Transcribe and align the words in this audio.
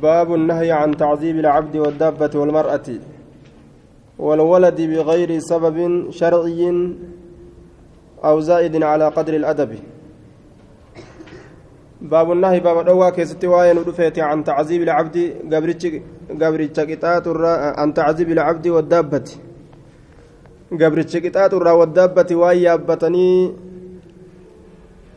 باب 0.00 0.34
النهي 0.34 0.72
عن 0.72 0.96
تعذيب 0.96 1.36
العبد 1.38 1.76
والدابة 1.76 2.30
والمرأة 2.34 2.88
والولد 4.18 4.80
بغير 4.80 5.38
سبب 5.38 6.10
شرعي 6.10 6.62
أو 8.24 8.40
زائد 8.40 8.82
على 8.82 9.08
قدر 9.08 9.34
الأدب. 9.36 9.78
باب 12.00 12.32
النهي 12.32 12.60
باب 12.60 12.84
دوا 12.84 13.10
كيستي 13.10 13.46
واين 13.46 13.78
ودفيت 13.78 14.18
عن 14.18 14.44
تعذيب 14.44 14.82
العبد 14.82 15.16
قبرتش 16.40 16.80
قطات 16.80 17.28
عن 17.78 17.94
تعذيب 17.94 18.30
العبد 18.30 18.68
والدابة. 18.68 19.28
قبرتش 20.72 21.16
قطات 21.16 21.54
والدابة 21.54 22.36
واي 22.36 22.62
يابتني 22.62 23.52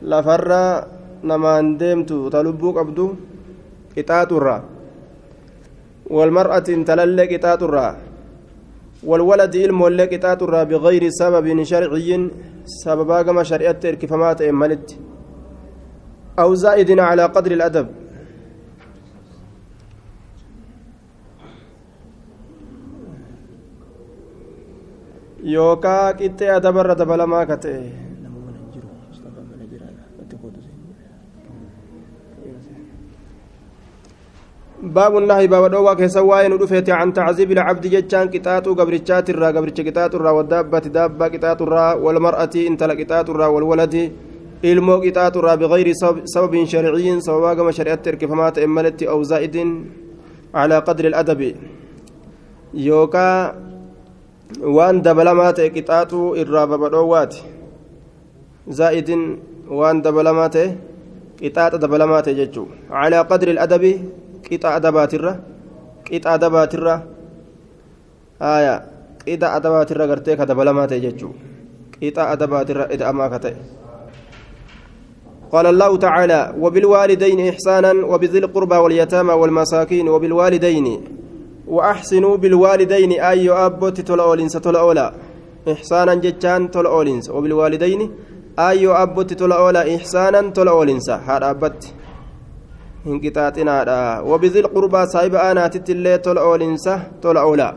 لفر 0.02 0.52
نمان 1.24 1.78
ديمتو 1.78 2.30
تلبو 2.30 2.72
قبدو 2.72 3.08
qixaaxurraa 3.96 4.62
والمرأة 6.10 6.60
تلل 6.60 7.20
قطاطرا 7.32 7.98
والولد 9.04 9.56
المولى 9.56 10.06
قطاطرا 10.06 10.64
بغير 10.64 11.10
سبب 11.10 11.64
شرعي 11.64 12.30
سببا 12.66 13.22
كما 13.22 13.44
شريعة 13.44 13.80
إركفمات 13.86 14.42
إمالت 14.42 14.98
أو 16.40 16.56
زائد 16.56 17.00
على 17.00 17.24
قدر 17.26 17.52
الأدب 17.52 17.88
yookaa 25.46 26.18
qixxee 26.18 26.50
adabarra 26.50 26.96
dabalamaa 26.98 27.46
ka 27.46 27.58
ta'e. 27.64 28.06
باب 34.82 35.18
النهي 35.18 35.48
باب 35.48 35.72
دوا 35.72 35.94
كيسا 35.94 36.22
واين 36.22 36.54
ودفيت 36.54 36.90
عن 36.90 37.14
تعذيب 37.14 37.52
العبد 37.52 37.88
جتان 37.88 38.30
قطاط 38.34 38.66
قبرچات 38.80 39.30
الرا 39.30 39.48
قبرچ 39.56 39.78
قطاط 39.88 40.16
الرا 40.16 40.32
والدابة 40.32 40.80
دابة 40.80 41.26
قطاط 41.28 41.62
الرا 41.62 41.94
والمرأة 41.94 42.54
انت 42.70 42.84
لقطاط 42.84 43.30
الرا 43.30 43.48
والولد 43.48 43.96
ilmoo 44.64 45.02
qixaaxurraa 45.04 45.58
bigayri 45.62 45.94
sababin 46.34 46.66
sharciyin 46.66 47.20
sababaa 47.22 47.56
gama 47.56 47.72
shari'atti 47.78 48.10
hirkifamaa 48.10 48.52
ta'e 48.56 48.68
maletti 48.68 49.08
aw 49.14 49.20
zaa'idin 49.32 49.70
calaa 50.54 50.82
qadri 50.88 51.12
aladabi 51.12 51.50
yookaa 52.88 53.54
waan 54.78 55.04
dabalamaa 55.08 55.52
ta'e 55.58 55.70
qixaaxuu 55.76 56.36
irraa 56.42 56.66
babadhoowwaati 56.72 57.44
zaa'idin 58.80 59.24
waan 59.80 60.02
dabalamaa 60.08 60.50
ta'e 60.56 60.68
qixaaxa 61.42 61.82
dabalamaa 61.84 62.22
ta'e 62.26 62.36
jechuu 62.42 62.68
calaa 62.90 63.24
qadri 63.32 63.52
aladabi 63.56 63.94
qixa 64.46 64.76
adabaatirra 64.78 65.34
qixa 66.06 66.30
adabaatirra 66.38 66.96
haya 68.40 68.76
qixa 69.26 69.48
adabaatirra 69.58 70.08
gartee 70.08 70.38
ka 70.38 70.46
dabalamaa 70.46 70.88
ta'e 70.88 71.02
jechuu 71.06 71.34
qixa 71.98 72.30
adabaatirra 72.34 72.92
ida'amaa 72.96 73.40
ta'e. 73.40 73.56
قال 75.52 75.66
الله 75.66 75.98
تعالى 75.98 76.54
وبالوالدين 76.60 77.50
إحسانا 77.50 77.92
وبذي 78.06 78.38
القربى 78.38 78.76
واليتامى 78.76 79.34
والمساكين 79.34 80.10
وبالوالدين 80.10 80.88
وأحسنوا 81.68 82.38
بالوالدين 82.38 83.12
أي 83.12 83.50
أبوت 83.50 84.02
تلأولنس 84.02 84.52
تلأولا 84.52 85.14
إحسانا 85.72 86.14
جتان 86.16 86.72
تلأولنس 86.72 87.30
وبالوالدين 87.30 88.12
أي 88.60 88.88
تلأولا 89.42 89.96
إحسانا 89.96 90.42
تلأولنس 90.50 91.10
هذا 91.10 91.50
أبت 91.50 91.94
hinqixaaxinaadha 93.06 93.98
wabizi 94.30 94.62
lqurbaa 94.66 95.06
saahiba 95.14 95.40
aanaatittillee 95.48 96.18
tola 96.26 96.42
oolinsa 96.50 96.94
tola 97.22 97.42
oola 97.50 97.68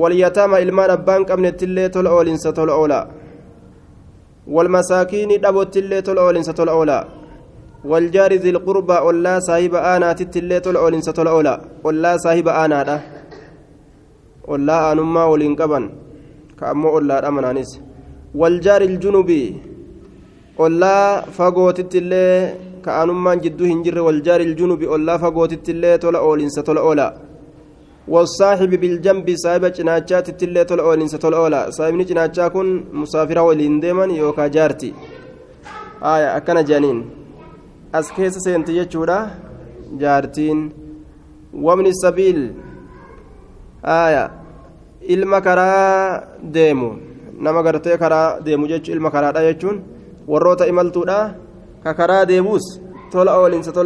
walyataama 0.00 0.60
ilmaan 0.64 0.90
abbaan 0.96 1.26
qabnettillee 1.30 1.88
tola 1.88 2.10
oolinsa 2.16 2.52
tola 2.52 2.74
oola 2.82 3.00
walmasaakiini 4.54 5.42
dhabottillee 5.42 6.02
tola 6.02 6.20
oolinsa 6.26 6.52
tola 6.60 6.72
oola 6.80 6.98
والجار 7.84 8.32
ذي 8.32 8.50
القربى 8.50 8.96
أولا 8.98 9.34
صاحب 9.48 9.74
آنا 9.74 10.12
تتلي 10.12 10.60
تول 10.60 10.76
أولين 10.76 11.02
ستول 11.02 11.26
أولا 11.28 11.54
أولا 11.86 12.16
صاحب 12.16 12.48
آنا 12.48 12.82
دا 12.82 12.96
أولا 14.48 14.92
أنما 14.92 15.24
ولين 15.24 15.54
قبن 15.60 15.84
كأمو 16.58 16.88
أولا 16.88 17.28
أمنانيس 17.28 17.70
والجار 18.34 18.82
الجنوبي 18.82 19.44
أولا 20.60 21.20
تتلي 22.82 23.06
كأنمان 23.06 23.38
جدو 23.44 23.64
هنجر 23.64 23.98
والجار 24.00 24.40
الجنوب 24.40 24.82
أولا 24.82 25.16
فقوت 25.22 25.52
التلي 25.52 25.98
تولا 25.98 26.18
أولينسا 26.18 26.62
تولا 26.62 26.80
أولا 26.80 27.08
والصاحب 28.08 28.70
بالجنب 28.82 29.26
صاحب 29.44 29.64
جناچات 29.64 30.28
التلي 30.28 30.64
تولا 30.64 30.82
أولينسا 30.82 31.18
تولا 31.18 31.36
أولا 31.36 31.70
صاحب 31.70 31.98
جناچا 32.10 32.48
كن 32.48 32.84
مسافرة 32.92 33.42
ولين 33.42 33.80
ديما 33.80 34.04
يوكا 34.04 34.46
جارتي 34.46 34.90
آية 36.02 36.36
أكنا 36.36 36.62
جانين 36.62 36.98
أسكيس 37.94 38.38
سينتي 38.44 38.76
يجورا 38.76 39.18
جارتين 40.00 40.58
ومن 41.54 41.86
السبيل 41.86 42.38
آية 43.84 44.42
ilma 45.08 45.40
karaa 45.40 46.22
deemu. 46.42 46.98
Nama 47.40 47.62
gartee 47.62 47.98
karaa 47.98 48.40
deemu 48.40 48.68
jechuun 48.68 48.96
ilma 48.96 49.10
karaadha 49.10 49.42
jechuun. 49.52 49.82
Warroota 50.28 50.66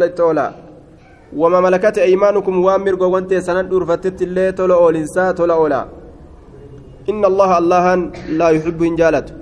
itti 0.09 0.21
oola 0.21 0.45
wama 1.33 1.61
malakate 1.61 1.99
aymaanukum 2.01 2.63
waan 2.63 2.81
mirgoowwan 2.81 3.27
teessanan 3.27 3.69
dhuurfattetti 3.69 4.23
illee 4.23 4.51
tola 4.59 4.75
oolinsaa 4.83 5.33
tola 5.33 5.55
oola 5.55 5.81
inna 7.11 7.27
allaha 7.31 7.55
allahan 7.61 8.01
laa 8.39 8.51
yuxibbu 8.57 8.83
hin 8.83 8.97
jaalatu 9.01 9.33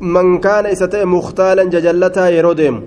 man 0.00 0.40
kaana 0.46 0.72
isa 0.74 0.88
ta'e 0.88 1.04
mukhtaalan 1.16 1.72
jajallataa 1.74 2.28
yeroo 2.36 2.54
deemu 2.60 2.80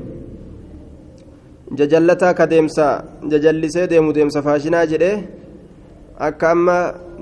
jajallataa 1.80 2.34
ka 2.40 2.50
deemsa 2.54 2.88
jajallisee 3.32 3.88
deemu 3.92 4.14
deemsa 4.18 4.42
faashinaa 4.48 4.86
jedhe 4.94 5.12
akka 6.28 6.52
amma 6.56 6.78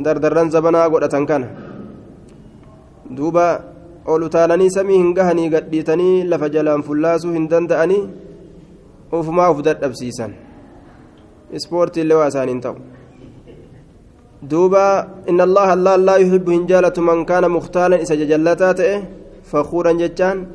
dardarran 0.06 0.52
zabanaa 0.52 0.90
godhatan 0.94 1.26
kana 1.32 1.48
duuba 3.18 3.46
ol 4.06 4.24
utaalanii 4.24 4.70
samii 4.78 4.98
hin 4.98 5.14
gahanii 5.14 5.50
gadhiitanii 5.50 6.24
lafa 6.24 6.50
jalaan 6.50 6.84
fullaasuu 6.84 7.34
hin 7.34 7.50
danda'anii 7.50 8.02
ufumaa 9.20 9.50
uf 9.52 9.62
dadhabsiisan 9.68 10.34
ispoortii 11.60 12.02
illee 12.04 12.18
waa 12.22 12.28
isaaniin 12.34 12.62
ta'u 12.62 12.76
duuba 14.54 14.86
inna 15.34 15.44
allaha 15.44 15.72
allah 15.78 15.98
laa 16.08 16.18
yuhibbu 16.24 16.52
hin 16.52 16.66
jaalatu 16.72 17.02
man 17.10 17.26
kaana 17.26 17.50
muktaalan 17.58 18.02
isa 18.02 18.16
jajallataa 18.22 18.74
ta'e 18.82 18.96
fakuuran 19.52 20.02
jechaan 20.02 20.46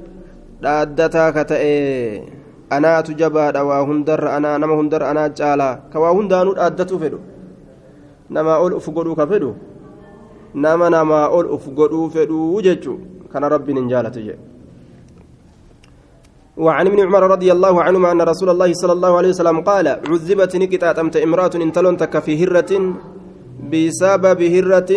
dhaaddataa 0.62 1.30
ka 1.38 1.44
ta'e 1.52 1.72
anaatu 2.70 3.14
jabaadha 3.22 3.64
waa 3.64 3.82
hundarra 3.90 4.36
anaa 4.36 4.58
nama 4.58 4.74
hundarra 4.82 5.10
anaa 5.14 5.28
caalaa 5.40 5.74
ka 5.92 6.00
waa 6.04 6.14
hundaanuu 6.18 6.54
dhaaddatuu 6.60 6.98
fedhu 7.04 7.20
namaa 8.30 8.58
ol 8.64 8.74
uf 8.80 8.88
godhuu 8.96 9.16
ka 9.20 9.26
fedhu 9.32 9.54
nama 10.54 10.90
namaa 10.90 11.26
ol 11.28 11.52
uf 11.58 11.68
godhuu 11.78 12.08
fedhuu 12.16 12.62
jechuu 12.68 12.98
كان 13.32 13.44
رب 13.44 13.68
جالته 13.92 14.28
وعن 16.64 16.84
ابن 16.86 16.98
عمر 17.06 17.22
رضي 17.34 17.52
الله 17.52 17.74
عنهما 17.86 18.08
أن 18.12 18.20
رسول 18.32 18.48
الله 18.54 18.70
صلى 18.72 18.92
الله 18.96 19.12
عليه 19.18 19.28
وسلم 19.28 19.60
قال 19.60 19.86
عذبت 20.10 20.52
نكتات 20.56 20.98
أمت 20.98 21.16
امرأة 21.16 21.54
انتلون 21.66 21.96
تك 21.96 22.14
في 22.24 22.32
هرة 22.42 22.72
بسبب 23.70 24.40
هرة 24.54 24.92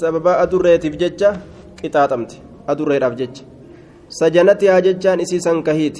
سبب 0.00 0.26
أدريت 0.26 0.84
بججة 0.92 1.30
كتات 1.82 2.12
أمت 2.12 2.32
أدريت 2.70 3.04
بججة 3.12 3.42
سجنتها 4.20 4.78
ججان 4.86 5.18
إسيسا 5.24 5.52
كهيت 5.66 5.98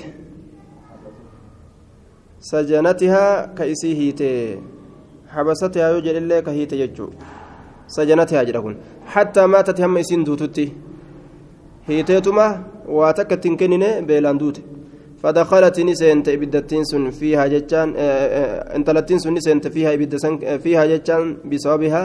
سجنتها 2.51 3.25
كإسي 3.57 3.91
هيت 4.01 4.21
حبستها 5.35 5.89
يوجد 5.93 6.15
إلا 6.21 6.41
كهيت 6.47 6.73
يجو 6.73 7.07
سجنتها 7.97 8.43
جرهن. 8.43 8.75
حتى 9.13 9.43
ماتت 9.47 9.81
هم 9.81 9.97
إسين 9.99 10.25
دوتتي 10.25 10.67
hiiteetuma 11.89 12.47
waa 12.89 13.13
takka 13.13 13.35
ittiin 13.35 13.57
kennine 13.57 14.03
beelaan 14.03 14.39
duute. 14.39 14.63
فدخلت 15.25 15.81
نسنت 15.81 16.29
إبدتين 16.29 16.85
سن 16.85 17.11
فيها 17.11 17.47
جتان 17.47 17.89
انتلتين 18.77 19.19
سن 19.19 19.33
نسنت 19.35 19.69
فيها 19.69 19.95
إبد 19.95 20.17
سن 20.17 20.59
فيها 20.59 20.85
جتان 20.87 21.37
بسببها 21.49 22.03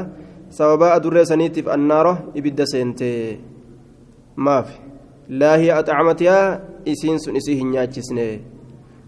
سبب 0.49 0.81
أدر 0.83 1.23
سنيتف 1.23 1.69
النار 1.69 2.31
إبد 2.37 2.63
سنت 2.63 3.03
ما 4.37 4.61
في 4.61 4.73
لا 5.29 5.55
هي 5.59 5.79
أطعمتها 5.79 6.63
إسين 6.87 7.17
سن 7.17 7.35
إسيه 7.35 7.63
نياتشسنه 7.63 8.39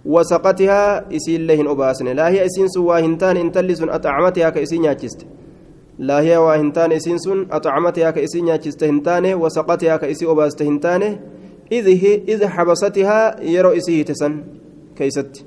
وسقتها 0.05 1.15
إسين 1.15 1.47
لهن 1.47 1.67
أباسنه 1.67 2.11
لا 2.11 2.27
هي 2.29 2.45
إسين 2.45 2.67
سن 2.67 2.79
واهنتان 2.79 3.37
انتلي 3.37 3.75
سن 3.75 3.89
أطعمتها 3.89 4.49
كإسين 4.49 4.81
نياتشسته 4.81 5.25
لا 6.01 6.17
هي 6.25 6.37
وهنتان 6.37 6.91
إسين 6.91 7.17
سن 7.17 7.39
أطعمتها 7.51 8.11
كإسين 8.11 8.45
نياتشسته 8.45 8.89
هنتانه 8.89 9.35
وسقتها 9.35 9.97
كإسي 10.01 10.25
أباسته 10.25 10.65
هنتانه 10.69 11.19
إذ 11.71 11.87
إذ 12.33 12.41
حبستها 12.47 13.43
يرو 13.55 13.71
إسيه 13.79 14.03
تسن 14.09 14.33
كيست 14.97 15.45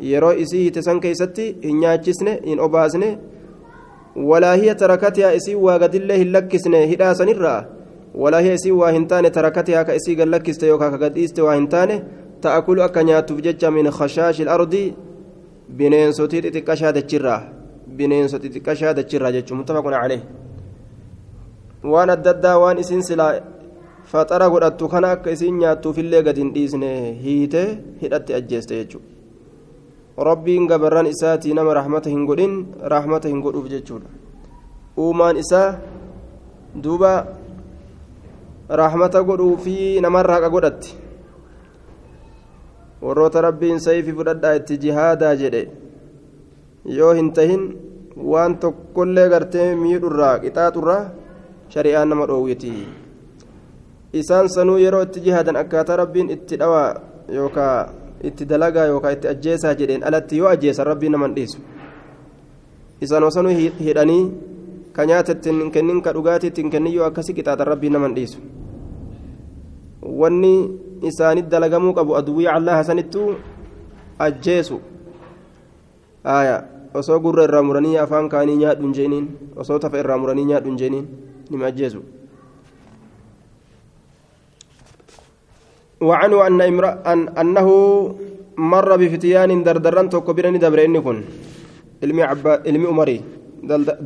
yeroo 0.00 0.32
isii 0.32 0.64
hite 0.64 0.82
san 0.82 1.00
keeysatti 1.00 1.56
hin 1.62 1.78
nyaachisne 1.80 2.40
hin 2.44 2.60
obaasne 2.60 3.18
walaa 4.16 4.54
hiya 4.54 4.74
tarakatihaa 4.74 5.30
isii 5.32 5.54
waa 5.54 5.78
gadillee 5.78 6.18
hin 6.18 6.32
lakkisne 6.32 6.86
hidhaa 6.86 7.14
sanirraa 7.14 7.64
walaa 8.14 8.40
hiya 8.40 8.54
isii 8.54 8.70
waa 8.70 8.90
hin 8.90 9.06
taane 9.06 9.30
tarakatihaa 9.30 9.84
ka 9.84 9.94
isii 9.94 10.16
gad 10.16 10.28
lakkiste 10.28 10.66
yookaan 10.66 10.92
ka 10.92 10.98
gadhiiste 10.98 11.42
waa 11.42 11.54
hin 11.54 11.68
taane 11.68 12.02
ta'akulu 12.40 12.82
akka 12.82 13.02
nyaattuuf 13.02 13.40
bineensotii 17.86 18.50
xixiqqashaa 18.54 18.94
dachirraa 18.98 19.32
jechuun 19.36 19.58
muttafaqun 19.60 19.94
calee 20.00 20.22
waan 21.92 22.10
adda 22.16 22.30
addaa 22.36 22.56
waan 22.62 22.78
isiin 22.84 23.02
silaa 23.08 23.32
faxara 24.12 24.48
godhattu 24.54 24.88
kana 24.88 25.10
akka 25.16 25.30
isiin 25.36 25.58
nyaattuufillee 25.62 26.22
gad 26.26 26.36
hin 26.42 26.50
dhiisne 26.56 26.90
hiitee 27.24 27.68
hidhatti 28.02 28.34
ajjeeste 28.38 28.74
jechuudha 28.80 30.24
rabbiin 30.30 30.66
gabarran 30.66 31.06
isaatii 31.14 31.54
nama 31.54 31.74
rahmata 31.80 32.10
hin 32.10 32.26
godhin 32.26 32.54
rahmata 32.94 33.28
hin 33.32 33.40
godhuuf 33.46 33.66
jechuudha 33.72 34.08
uumaan 35.06 35.36
isaa 35.44 35.66
duuba 36.84 37.10
rahmata 38.82 39.22
godhuufi 39.30 40.00
namarraa 40.06 40.40
qa 40.44 40.50
godhatti 40.54 40.94
warroota 43.02 43.40
rabbiin 43.48 43.80
sayfi 43.88 44.12
fudhadhaa 44.20 44.54
itti 44.60 44.78
jihaadaa 44.84 45.34
jedhe 45.42 45.62
yoo 46.86 47.12
hin 47.18 47.32
tahin 47.32 47.62
waan 48.32 48.56
tokkollee 48.62 49.28
gartee 49.28 49.68
miidhurraa 49.82 50.38
qixaaxurraa 50.44 51.02
shari'aan 51.74 52.08
nama 52.08 52.26
dhoowwiti 52.30 52.72
isaan 54.22 54.48
sanuu 54.48 54.78
yeroo 54.78 55.02
itti 55.06 55.20
jihaadan 55.26 55.56
akkaataa 55.62 55.96
rabbiin 56.02 56.30
itti 56.36 56.56
dhawaa 56.60 56.88
yookaa 57.38 57.76
itti 58.30 58.44
dalagaa 58.48 58.86
yookaa 58.92 59.10
itti 59.16 59.28
ajjeesaa 59.32 59.74
jedheen 59.80 60.04
alatti 60.10 60.38
yoo 60.38 60.48
ajjeesan 60.48 60.86
rabbiin 60.86 61.12
naman 61.12 61.34
dhiisu 61.36 61.58
isaan 63.00 63.24
osanuu 63.28 63.52
hidhanii 63.86 64.22
ka 64.92 65.04
nyaata 65.06 65.32
ittiin 65.36 65.70
kennin 65.74 66.00
ka 66.02 66.12
dhugaatii 66.16 66.48
ittiin 66.52 66.70
kennin 66.70 66.94
yoo 66.94 67.06
akkasi 67.06 67.34
qixaaxan 67.38 67.66
rabbiin 67.72 67.92
naman 67.98 68.14
dhiisu 68.16 68.38
wanni 70.22 70.54
isaanit 71.10 71.48
dalagamuu 71.50 71.92
qabu 71.98 72.16
aduwwii 72.16 72.48
allaha 72.48 72.84
sanittuu 72.84 73.34
ajjeesu 74.18 74.80
aya 76.24 76.64
osoo 77.00 77.20
gurra 77.24 77.46
irraa 77.48 77.62
muranii 77.68 77.96
afaan 78.04 78.28
kaanii 78.34 78.60
nyaadhu 78.62 78.84
hin 78.88 78.94
jeeniin 78.98 79.26
osoo 79.64 79.78
tafa 79.78 79.98
irraa 80.02 80.18
muranii 80.22 80.46
nyaadhu 80.50 80.70
hin 80.72 80.78
jeeniin 80.82 81.06
nima 81.50 81.66
ajjeesu 81.72 82.02
وعنه 86.00 86.36
أن 86.46 86.60
امرأ 86.60 86.90
أن 87.12 87.20
أنه 87.32 87.68
مر 88.56 88.90
بفتيان 89.00 89.50
دردران 89.64 90.12
تكبرني 90.12 90.58
دبر 90.60 90.84
إنكن 90.84 91.16
علمي 92.02 92.22
عبا 92.22 92.52
علمي 92.68 92.86
أمري 92.88 93.18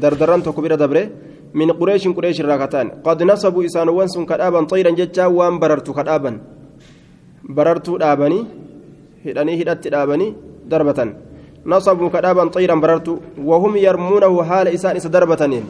دردران 0.03 0.41
تكبر 0.47 0.75
دبر 0.75 0.99
من 1.55 1.71
قريش 1.75 2.09
قريش 2.09 2.41
الراكتان. 2.41 3.03
قد 3.03 3.23
نصبوا 3.23 3.65
إسان 3.67 3.89
وانسون 3.89 4.23
كدابا. 4.23 4.71
طيرا 4.71 4.91
جتا 4.95 5.27
وان 5.27 5.59
بررت 5.59 5.91
كدابا. 5.91 6.31
بررت 7.43 7.91
دابني. 7.91 8.39
هداني 9.27 9.53
هدات 9.63 9.89
دابني. 9.89 10.27
ضربة 10.71 11.01
نصبوا 11.67 12.09
كدابا 12.09 12.45
طيرا 12.45 12.75
بررت 12.75 13.09
وهم 13.39 13.77
يرمونه 13.77 14.43
حال 14.43 14.69
إسان 14.69 14.97
إس 14.97 15.07
ضربتنين 15.07 15.65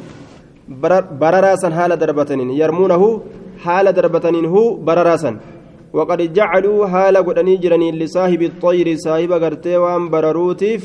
برراسا 1.21 1.71
حال 1.71 1.99
ضربتنين 1.99 2.51
يرمونه 2.51 3.21
حال 3.65 3.95
ضربتنين 3.95 4.45
هو 4.45 4.75
برراسا. 4.75 5.33
وقد 5.93 6.33
جعلوا 6.33 6.87
حال 6.87 7.17
قدني 7.17 7.57
جرني 7.57 7.93
لصاحب 7.93 8.43
الطير. 8.43 8.97
صاحب 8.97 9.33
غرتي 9.33 9.77
وان 9.77 10.09
برروتيف. 10.09 10.83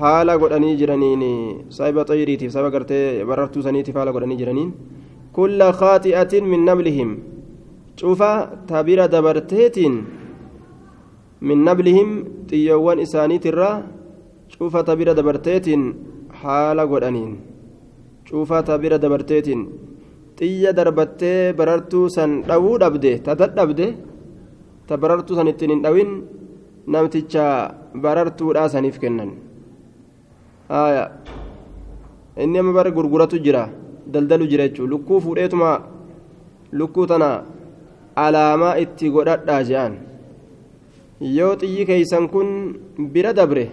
حال 0.00 0.30
قدني 0.30 0.76
جرنين. 0.76 1.22
صاحب 1.70 2.02
طيريتيف. 2.02 2.52
صاحب 2.52 2.66
غرتي 2.74 3.24
بررتو 3.24 3.60
سنيتيف. 3.60 3.98
حال 3.98 4.08
قدني 4.12 4.36
جرنين. 4.36 4.72
كل 5.36 5.72
خاطئة 5.72 6.40
من 6.40 6.64
نبلهم 6.64 7.18
شوف 7.96 8.22
تابير 8.68 9.06
دبرتيتين. 9.06 10.04
min 11.40 11.58
nablihim 11.64 12.10
xiyyoowwan 12.48 12.98
isaaniitirra 13.04 13.70
cuufata 14.52 14.96
bira 14.96 15.14
dabarteetiin 15.14 15.82
haala 16.40 16.86
godhaniin. 16.86 17.32
Cuufata 18.28 18.78
bira 18.82 18.98
dabarteetiin. 18.98 19.62
Xiyya 20.40 20.72
darbattee 20.72 21.52
barartuu 21.52 22.08
san 22.08 22.30
dhawuu 22.48 22.78
dhabde 22.80 23.12
ta 23.24 23.34
dadhabde 23.40 23.86
ta 24.88 24.96
barartuu 24.96 25.36
san 25.36 25.48
ittiin 25.52 25.70
hin 25.70 25.82
dhawin 25.84 26.10
namticha 26.86 27.44
barartuudhaa 28.02 28.68
saniif 28.72 28.96
kennan. 29.02 29.30
Inni 32.42 32.58
amma 32.58 32.72
bara 32.72 32.90
gurguratu 32.90 33.36
jira 33.44 33.68
daldalu 34.12 34.48
jira 34.50 34.68
jechuun 34.68 34.90
lukkuu 34.92 35.20
fuudheetuma 35.20 35.70
lukkuu 36.72 37.06
tana 37.10 37.44
alaamaa 38.16 38.78
itti 38.84 39.10
godhadhaa 39.14 39.62
je'an. 39.68 40.09
Yoo 41.20 41.56
xiyyi 41.60 41.84
keeysan 41.86 42.28
kun 42.28 42.48
bira 43.12 43.32
dabre 43.32 43.64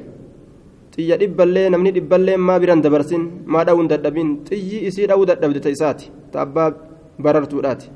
xiyya 0.95 1.17
dhibballee 1.21 1.69
namni 1.69 1.91
dhibballee 1.97 2.37
maa 2.37 2.59
biran 2.59 2.81
dabarsin 2.85 3.23
maa 3.45 3.63
dhawuun 3.67 3.87
dadhabin 3.87 4.29
xiyyi 4.49 4.77
isii 4.89 5.07
dhawuu 5.07 5.25
dadhabde 5.31 5.59
ta 5.65 5.69
isaati 5.69 6.11
ta 6.31 6.41
abbaa 6.45 6.69
barartuudhaati 7.23 7.87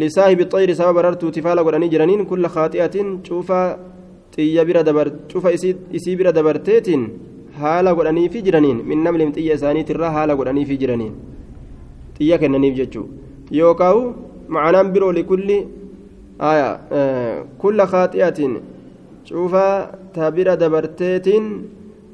lisaahibi 0.00 0.44
xayri 0.52 0.74
saba 0.80 0.92
barartuuti 0.98 1.40
faala 1.46 1.62
godhanii 1.66 1.90
jiraniin 1.94 2.22
kulla 2.30 2.48
khaaxi'atiin 2.54 3.08
cuufaa 3.26 3.66
xiyya 4.34 4.62
bira 4.68 4.82
dabar 4.88 5.06
cufa 5.30 5.52
isii 5.98 6.16
bira 6.18 6.32
dabarteetiin 6.32 7.02
haala 7.60 7.94
godhaniifi 7.98 8.42
jiraniin 8.46 8.78
min 8.90 8.98
namlim 9.06 9.30
xiyya 9.36 9.54
isaaniitirraa 9.58 10.12
haala 10.16 10.34
godhaniifi 10.38 10.76
jiraniin 10.82 11.14
xiyya 12.16 12.36
kennaniif 12.42 12.74
jechuu 12.80 13.06
yookaawu 13.60 14.02
macanaan 14.54 14.88
biroo 14.94 15.12
likulli 15.18 15.58
aya 16.42 16.68
kulla 17.62 17.86
kaaxi'atiin 17.86 18.54
cufa 19.28 19.94
tabira 20.10 20.58
dabarteetiin 20.58 21.44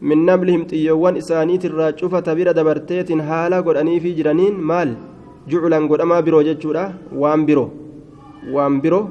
min 0.04 0.18
nablihim 0.28 0.68
xiyyoowwan 0.70 1.16
isaaniitirraa 1.16 1.96
cufa 1.96 2.20
tabira 2.22 2.52
dabarteetiin 2.52 3.24
haala 3.24 3.62
godhaniifii 3.64 4.14
jiraniin 4.18 4.60
maal 4.70 4.92
juculan 5.48 5.88
godhamaa 5.88 6.22
biroo 6.22 6.44
jechuudha 6.44 6.92
waan 7.22 7.48
biro 7.48 7.66
waan 8.52 8.80
biroo 8.84 9.04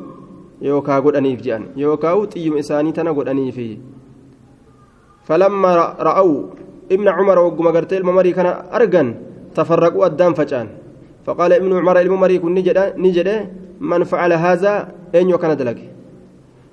yookaa 0.61 1.01
godhaniif 1.01 1.41
jedhan 1.41 1.73
yookaa 1.75 2.15
xiyyuma 2.33 2.61
isaanii 2.63 2.93
tana 2.93 3.13
godhaniifi 3.17 3.67
falammaa 5.27 5.75
ra'aw 6.09 6.29
ibna 6.89 7.17
cumara 7.17 7.41
wogguma 7.41 7.73
gartee 7.75 7.97
ilma 7.99 8.13
marii 8.21 8.37
kana 8.37 8.69
argan 8.71 9.15
tafarraquu 9.57 10.05
addaan 10.07 10.37
facaan 10.39 10.67
faqaala 11.25 11.57
ibnu 11.57 11.73
cumara 11.79 12.05
ilmu 12.05 12.17
marii 12.23 12.39
kun 12.39 12.53
ni 12.53 13.11
jedhe 13.17 13.35
man 13.79 14.05
facala 14.05 14.37
haazaa 14.37 14.87
eenyu 15.13 15.37
kana 15.37 15.55
dalage 15.55 15.97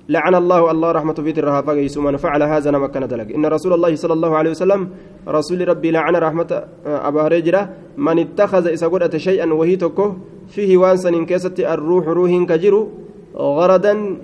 لعن 0.09 0.35
الله 0.35 0.71
الله 0.71 0.91
رحمة 0.91 1.13
في 1.13 1.39
الرها 1.39 1.61
فقيس 1.61 1.97
من 1.97 2.17
فعل 2.17 2.43
هذا 2.43 2.71
نما 2.71 2.87
كان 2.87 3.07
دلق 3.07 3.33
إن 3.35 3.45
رسول 3.45 3.73
الله 3.73 3.95
صلى 3.95 4.13
الله 4.13 4.37
عليه 4.37 4.49
وسلم 4.49 4.89
رسول 5.27 5.67
ربي 5.67 5.91
لعن 5.91 6.15
رحمة 6.15 6.63
أبا 6.85 7.21
هريرة 7.25 7.69
من 7.97 8.19
اتخذ 8.19 8.85
قلت 8.85 9.17
شيئا 9.17 9.53
وهي 9.53 9.75
تكه 9.75 10.17
فيه 10.49 10.77
وانسا 10.77 11.09
إن 11.09 11.25
كست 11.25 11.59
الروح 11.59 12.05
روح 12.07 12.31
كجرو 12.49 12.89
غردا 13.35 14.17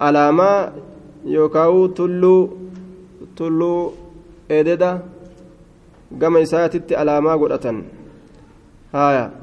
على 0.00 0.32
ما 0.32 0.72
يوكاو 1.24 1.86
تلو 1.86 2.50
تلو 3.36 3.92
إيددا 4.50 4.90
قام 6.22 6.36
إساتت 6.36 6.92
على 6.92 7.20
ما 7.20 7.34
قلت 7.34 7.66
هايا. 8.94 9.39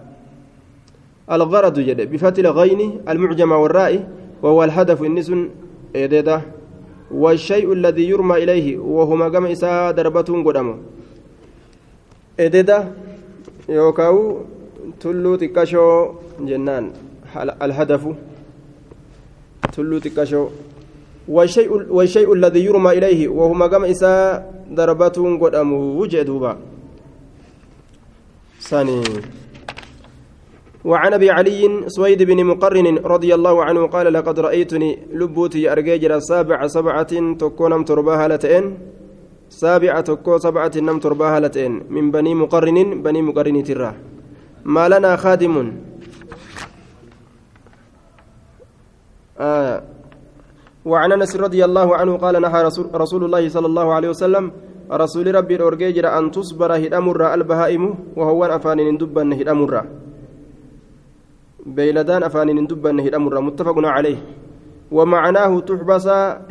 الغرض 1.31 1.79
جد 1.79 2.01
بفتح 2.11 2.39
الغين 2.39 3.01
المعجمة 3.09 3.57
والرائي 3.57 3.99
وهو 4.43 4.63
الهدف 4.63 5.03
النسن 5.03 5.49
إيديدا. 5.95 6.41
والشيء 7.11 7.73
الذي 7.73 8.09
يرمى 8.09 8.35
إليه 8.43 8.77
وهما 8.77 9.29
كما 9.29 9.51
إساء 9.51 9.91
دربة 9.91 10.27
قدامه 10.43 10.75
إيديدا 12.39 12.91
يوكاو 13.69 14.37
تلو 14.99 15.35
تكاشو 15.35 15.87
جنان 16.39 16.91
الهدف. 17.35 18.03
تلو 19.71 19.97
تكاشو. 19.99 20.47
والشيء, 21.27 21.71
والشيء 21.91 22.33
الذي 22.33 22.65
يرمى 22.65 22.91
إليه 22.91 23.27
وهما 23.27 23.67
كما 23.67 23.91
إساء 23.91 24.63
دربة 24.71 25.17
قدامه 25.41 25.79
وجدوبا 25.99 26.57
ثاني. 28.61 29.03
وعن 30.87 31.13
أبي 31.13 31.29
علي 31.31 31.61
سويد 31.87 32.23
بن 32.23 32.39
مقرن 32.45 32.87
رضي 33.13 33.31
الله 33.35 33.55
عنه 33.63 33.87
قال 33.87 34.13
لقد 34.13 34.39
رأيتني 34.39 34.89
لبوتي 35.19 35.71
ارجيجر 35.71 36.19
سابع 36.19 36.67
سبعة 36.67 37.11
تكونم 37.41 37.83
ترباها 37.83 38.27
لتين 38.27 38.63
سابعه 39.49 40.01
تكو 40.01 40.37
سبعة 40.37 40.71
نم 40.77 40.99
ترباها 40.99 41.39
لتين 41.39 41.83
من 41.89 42.11
بني 42.11 42.35
مقرن 42.35 42.77
بني 43.03 43.21
مقرن 43.21 43.63
ترى. 43.63 43.91
ما 44.65 44.89
لنا 44.89 45.15
خادم. 45.15 45.55
آه. 49.39 49.83
وعن 50.85 51.11
أنس 51.11 51.35
رضي 51.35 51.65
الله 51.65 51.95
عنه 51.95 52.17
قال 52.17 52.41
نهى 52.41 52.63
رسول, 52.63 52.85
رسول 52.95 53.23
الله 53.23 53.49
صلى 53.49 53.67
الله 53.67 53.93
عليه 53.93 54.09
وسلم 54.09 54.51
رسول 54.91 55.35
ربي 55.35 55.55
الأورجيجر 55.55 56.17
أن 56.17 56.31
تصبر 56.31 56.75
هدأمر 56.75 57.33
البهائم 57.33 57.83
وهو 58.15 58.45
أفان 58.45 58.97
دبا 58.97 59.35
هدأمر 59.35 59.83
بيلدان 61.75 62.23
أفان 62.23 62.67
دبا 62.67 62.91
هدأمر 63.05 63.41
متفق 63.41 63.77
عليه. 63.77 64.19
ومعناه 64.91 65.59
تحبس 65.59 66.07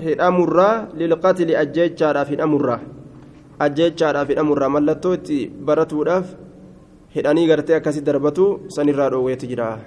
هدأمر 0.07 0.57
للقتل 1.01 1.51
أجيتشارا 1.51 2.25
في 2.25 2.35
الأمر 2.35 2.79
أجيتشارا 3.61 4.25
في 4.25 4.33
الأمر 4.33 4.69
ملتوتي 4.69 5.51
برتو 5.67 6.03
راف 6.03 6.37
هدأني 7.17 7.53
قرتي 7.53 7.77
أكاسي 7.77 8.01
دربتو 8.01 8.59
سنرى 8.69 9.09
رويت 9.09 9.45
جراه 9.45 9.79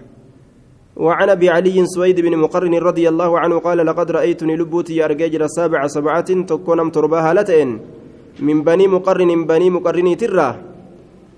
وعن 0.98 1.29
أبي 1.29 1.50
علي 1.50 1.86
سويد 1.86 2.17
بن 2.25 2.33
مقرن 2.38 2.75
رضي 2.89 3.09
الله 3.09 3.39
عنه 3.39 3.55
قال 3.59 3.77
لقد 3.86 4.12
رأيتني 4.12 4.55
لبوتي 4.55 5.05
ارججر 5.05 5.48
سابع 5.48 5.88
سبعة 5.88 6.29
تكونم 6.50 6.89
ترباها 6.89 7.33
لتين 7.33 7.69
من 8.39 8.57
بني 8.63 8.88
مقرن 8.88 9.45
بني 9.45 9.69
مقرن 9.69 10.17
ترى. 10.17 10.50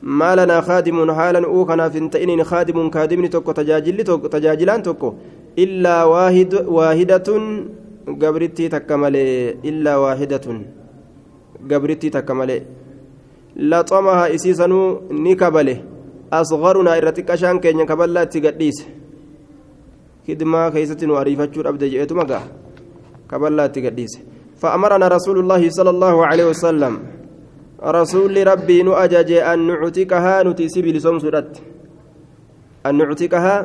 ما 0.04 0.36
لنا 0.36 0.62
خادم 0.62 1.12
حالا 1.12 1.46
أوكنا 1.46 1.90
فنتئن 1.90 2.44
خادم 2.44 2.90
كادم 2.90 3.26
توكو 3.26 3.52
تجاجل 3.52 4.04
توكو 4.04 4.28
تجاجلان 4.28 4.84
توكو. 4.84 5.14
إلا 5.52 6.04
واحد 6.04 6.54
واحدة 6.68 7.28
قبرتي 8.22 8.70
تكمل 8.70 9.16
إلا 9.66 9.94
واحدة 9.98 10.46
قبرتي 11.72 12.10
تكمل 12.10 12.62
لا 13.56 13.82
طمها 13.82 14.36
إسيسنو 14.36 15.12
نكبله 15.12 15.78
أصغرنا 16.34 16.98
إرتك 16.98 17.36
شان 17.36 17.60
كين 17.60 17.84
كبلات 17.86 18.38
تقديس. 18.38 18.78
خدمة 20.28 20.70
كيست 20.70 21.04
وعريفة 21.04 21.52
أبدا 21.58 21.88
جئت 21.88 22.12
مقا 22.14 22.42
كبلا 23.32 23.68
تقديس. 23.68 24.14
فأمرنا 24.62 25.08
رسول 25.08 25.38
الله 25.40 25.70
صلى 25.70 25.90
الله 25.90 26.16
عليه 26.26 26.46
وسلم 26.46 26.94
رسول 27.84 28.48
ربي 28.48 28.84
نؤجج 28.84 29.32
أن 29.32 29.68
نعتكها 29.68 30.44
نتيسي 30.44 30.82
بلسوم 30.82 31.20
سودت. 31.20 31.62
أن 32.86 32.96
نعتكها 32.98 33.56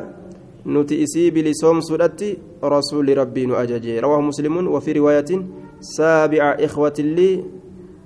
نتيسي 0.65 1.29
بلسوم 1.29 1.81
سودت. 1.81 2.37
رسول 2.63 3.17
ربي 3.17 3.45
نؤجج 3.45 3.87
رواه 3.89 4.21
مسلم 4.21 4.67
وفي 4.67 4.91
رواية 4.91 5.31
سابع 5.81 6.43
إخوة 6.59 6.97
لي 6.99 7.43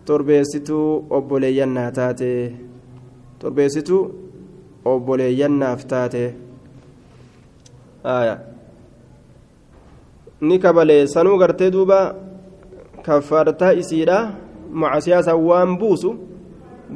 تربيستو 0.06 1.04
أبولينا 1.12 1.90
تاتي. 1.90 2.56
تربيستو 3.40 4.10
أبولينا 4.86 5.76
فتاتي. 5.76 6.34
ni 10.42 10.58
kabalee 10.60 11.06
sanuu 11.08 11.38
gartee 11.38 11.70
duuba 11.72 12.16
kaffartaa 13.06 13.74
isiidha 13.74 14.34
macasiyaasa 14.72 15.36
waan 15.36 15.78
buusu 15.78 16.16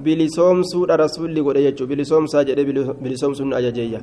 bilisoomsuudha 0.04 0.98
rasuulli 0.98 1.42
godhe 1.42 1.64
jechuudha 1.68 1.90
bilisoomsaa 1.92 2.44
jedhee 2.44 2.66
bilisoomsuun 3.04 3.54
ajajeeyya 3.54 4.02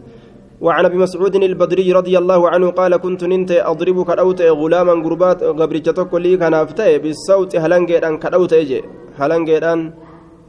وعن 0.63 0.85
ابي 0.85 0.97
مسعود 0.97 1.35
البدري 1.35 1.93
رضي 1.93 2.19
الله 2.19 2.51
عنه 2.51 2.71
قال 2.71 2.97
كنت 2.97 3.25
ننت 3.25 3.51
اضربك 3.51 4.07
كدوت 4.15 4.43
غلاما 4.43 4.93
غربات 4.93 5.43
غبريتك 5.43 6.15
لي 6.15 6.37
كان 6.37 6.55
افتي 6.55 6.99
بالصوت 7.03 7.57
هلنجدان 7.57 8.15
كدوت 8.23 8.53
أجي 8.53 8.81
هلنجدان 9.19 9.79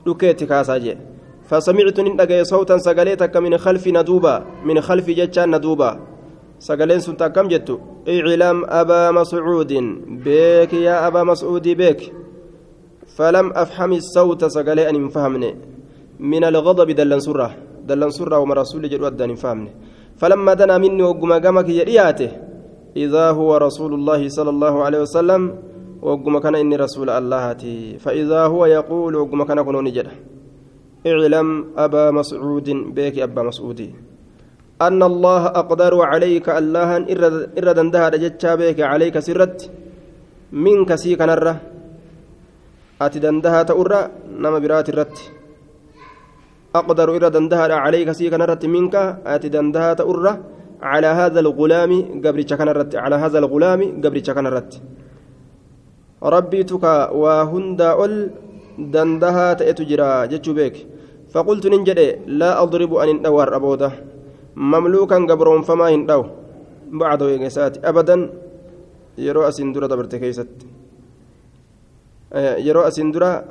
دكيت 0.06 0.44
كاساجي 0.44 0.94
فسمعت 1.50 2.00
نندغي 2.00 2.44
صوتا 2.44 2.78
سغليتك 2.78 3.36
من 3.38 3.58
خلف 3.58 3.84
ندوبا 3.88 4.36
من 4.68 4.78
خلف 4.82 5.06
جچان 5.10 5.50
ندوبا 5.56 6.14
sagaleen 6.64 7.02
sun 7.04 7.16
takkam 7.20 7.50
jettu 7.52 7.76
iclam 8.08 8.64
abaa 8.70 9.12
mascuudin 9.12 9.88
beek 10.24 10.72
yaa 10.72 11.04
abaa 11.08 11.26
mascuudii 11.28 11.76
beek 11.76 12.00
falam 13.18 13.52
afhami 13.56 14.02
sawta 14.02 14.50
sagalee 14.50 14.88
an 14.90 14.96
hin 14.96 15.10
fahamne 15.10 15.50
min 16.20 16.44
alghadabi 16.44 16.94
dallansurra 16.94 17.50
dallansurra 17.88 18.40
wama 18.42 18.56
rasuli 18.62 18.90
jedhu 18.90 19.06
addan 19.12 19.30
hin 19.36 19.42
fahamne 19.46 19.72
فلما 20.14 20.54
دنا 20.54 20.78
مني 20.78 21.04
وقما 21.04 21.38
قمك 21.42 21.70
يدياته 21.70 22.32
إذا 22.98 23.26
هو 23.34 23.58
رسول 23.58 23.94
الله 23.94 24.30
صلى 24.30 24.50
الله 24.50 24.74
عليه 24.86 25.02
وسلم 25.02 25.42
وقما 26.02 26.40
كان 26.40 26.56
إني 26.56 26.76
رسول 26.76 27.10
الله 27.10 27.44
فإذا 27.98 28.42
هو 28.46 28.66
يقول 28.66 29.16
وقما 29.16 29.44
كان 29.50 29.60
كنوني 29.66 29.92
جدا 29.92 30.14
اعلم 31.08 31.48
أبا 31.78 32.12
مسعود 32.12 32.68
بيك 32.96 33.20
أبا 33.20 33.42
مسعودي 33.50 33.90
أن 34.82 35.04
الله 35.04 35.44
أقدر 35.62 35.94
عليك 36.02 36.48
الله 36.50 36.90
إر 37.60 37.68
دندها 37.78 38.10
رجتشا 38.14 38.56
بك 38.56 38.80
عليك 38.82 39.20
سرت. 39.20 39.60
منك 40.52 40.96
سيك 40.96 41.22
نرة. 41.22 41.73
أتي 43.02 43.20
دندها 43.20 43.64
تأرى 43.70 44.00
نما 44.44 44.60
برات 44.64 44.90
الرت 44.90 45.18
أقدر 46.76 47.08
إر 47.16 47.26
دندها 47.36 47.64
عليك 47.86 48.12
سيك 48.12 48.34
نرت 48.34 48.66
منك 48.66 48.96
أتي 49.26 49.50
دندها 49.56 49.94
تأرى 50.00 50.34
على 50.82 51.08
هذا 51.08 51.40
الغلام 51.40 51.92
قبل 52.26 52.40
شكنرت 52.50 52.92
على 52.96 53.16
هذا 53.16 53.38
الغلام 53.40 53.82
قبل 54.04 54.18
شكنرت 54.28 54.72
ربي 56.34 56.62
تكا 56.70 56.96
وهندا 57.22 57.90
أول 57.92 58.14
دندها 58.94 59.54
تأتجرا 59.60 60.26
جتشو 60.32 60.54
بك 60.58 60.76
فقلت 61.34 61.66
ننجد 61.74 62.00
لا 62.40 62.52
أضرب 62.64 62.92
أن 63.04 63.26
أور 63.26 63.56
أبوده. 63.56 63.92
hin 64.56 66.06
dhawu 66.08 66.26
bacda 66.92 67.26
eegesaati 67.26 67.80
abadan 67.90 68.30
yeroo 69.18 69.46
asin 69.50 69.74
dura 69.74 69.88
dabarte 69.88 70.20
keeysatti 70.20 70.73
yeroo 72.34 72.86
asin 72.90 73.12
dura 73.12 73.44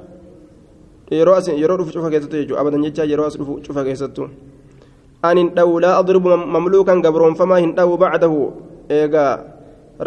yeroo 1.10 1.34
asin 1.34 1.56
yeroo 1.62 1.76
dhufu 1.78 1.92
cufa 1.92 2.10
keessattu 2.10 2.36
jechuudha 2.36 2.60
abadan 2.60 2.82
jecha 2.82 3.04
yeroo 3.04 3.26
as 3.26 3.36
dhufu 3.38 3.60
cufa 3.66 3.84
keessattu 3.84 4.28
an 5.22 5.38
hin 5.38 5.50
dhawu 5.56 5.80
laa 5.80 5.98
adribu 6.02 6.36
mamluukan 6.54 7.02
gabroonfamaa 7.02 7.60
hin 7.64 7.74
dhawu 7.74 7.98
bacdahu 7.98 8.40
eegaa 8.88 9.32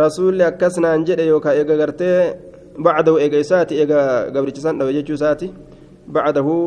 rasuulli 0.03 0.43
akkas 0.43 0.77
naan 0.77 1.05
jedhe 1.07 1.27
yookaan 1.27 1.55
eega 1.59 1.77
gartee 1.77 2.17
bacdahu 2.87 3.19
eega 3.23 3.39
isaati 3.45 3.79
eega 3.81 3.99
gabrichisan 4.33 4.79
dhawe 4.79 4.91
jechuu 4.97 5.15
isaati 5.19 5.53
bacdahu 6.07 6.57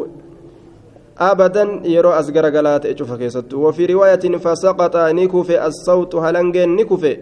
أبدا 1.19 1.83
يرو 1.85 2.11
أسجر 2.11 2.47
قلات 2.57 2.87
إجوفا 2.87 3.17
كيستو 3.17 3.69
وفي 3.69 3.87
رواية 3.87 4.39
فسقط 4.39 4.97
نكوفي 4.97 5.67
الصوت 5.67 6.15
هلنجين 6.15 6.77
نكوفي 6.77 7.19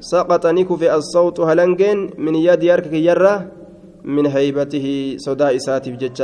سقط 0.00 0.46
نكوفي 0.46 0.94
الصوت 0.94 1.40
هلنجين 1.40 2.10
من 2.18 2.34
يد 2.34 2.62
يركك 2.62 2.92
يرى 2.92 3.34
من 4.04 4.26
هيبته 4.26 5.16
صداء 5.18 5.56
ساتف 5.56 5.92
جج 5.92 6.22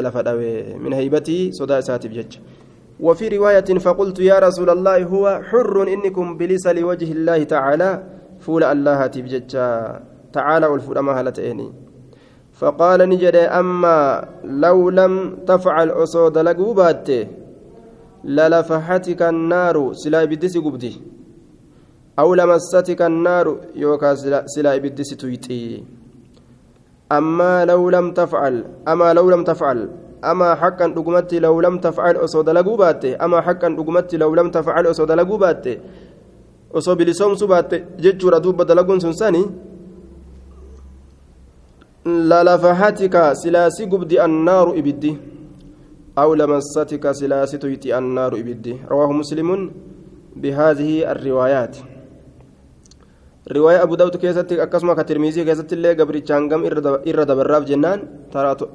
من 0.79 0.93
هيبته 0.93 1.51
صداء 1.53 1.81
ساتف 1.81 2.11
جج. 2.11 2.39
وفي 3.01 3.29
رواية 3.29 3.79
فقلت 3.79 4.19
يا 4.19 4.39
رسول 4.39 4.71
الله 4.71 5.05
هو 5.05 5.41
حر 5.51 5.83
إنكم 5.83 6.37
بلس 6.39 6.67
لوجه 6.67 7.13
الله 7.13 7.45
تعالى 7.45 8.03
فول 8.41 8.65
الله 8.65 9.07
تبجج 9.07 9.57
تعالى 10.33 10.67
والفول 10.67 10.99
ما 10.99 11.21
هلتئني 11.21 11.73
فقال 12.53 13.09
نجد 13.09 13.37
أما 13.37 14.29
لو 14.45 14.91
لم 14.91 15.37
تفعل 15.47 15.91
أصود 15.91 16.39
لقوبات 16.39 17.09
للفحتك 18.25 19.23
النار 19.23 19.93
سلا 19.93 20.25
بدس 20.25 20.59
قبدي 20.59 20.95
أو 22.19 22.35
لمستك 22.35 23.03
النار 23.03 23.47
يوكا 23.75 24.15
سلا 24.47 24.77
بدس 24.77 25.11
تويتي. 25.17 25.85
أما 27.13 27.65
لو 27.65 27.91
لم 27.91 28.13
تفعل 28.13 28.65
أما 28.89 29.15
لو 29.15 29.31
لم 29.31 29.45
تفعل 29.45 29.91
أما 30.25 30.55
حقا 30.55 30.87
دقمت 30.87 31.35
لو 31.35 31.61
لم 31.61 31.79
تفعل 31.79 32.17
أصود 32.17 32.49
لقوبات 32.51 33.05
أما 33.05 33.41
حقا 33.41 33.69
دقمت 33.69 34.15
لو 34.15 34.35
لم 34.35 34.51
تفعل 34.51 34.91
أصود 34.91 35.11
لقوبات 35.13 35.67
أصود 36.75 36.97
بلسوم 36.97 37.35
سبات 37.35 37.75
جتشورا 38.01 38.39
دوب 38.39 38.63
دلقون 38.63 39.01
سنساني. 39.01 39.45
للفحتك 42.07 43.33
سلاسي 43.33 43.85
قبدي 43.85 44.25
النار 44.25 44.79
إبدي. 44.79 45.17
أو 46.19 46.35
لمستك 46.35 47.13
سلاسي 47.13 47.59
تيتي 47.59 47.99
النار 47.99 48.33
إبدي. 48.37 48.77
رواه 48.91 49.13
مسلم 49.13 49.71
بهذه 50.37 51.13
الروايات 53.51 53.81
رواية 53.81 53.83
أبو 53.83 53.95
داود 53.95 54.17
كيست 54.17 54.53
أكسما 54.53 54.95
كترميزي 54.95 55.45
كيست 55.45 55.73
اللي 55.73 55.93
قبر 55.99 56.19
تشانقم 56.19 56.61
إرى 57.09 57.25
دبراف 57.31 57.63
جنان 57.65 57.99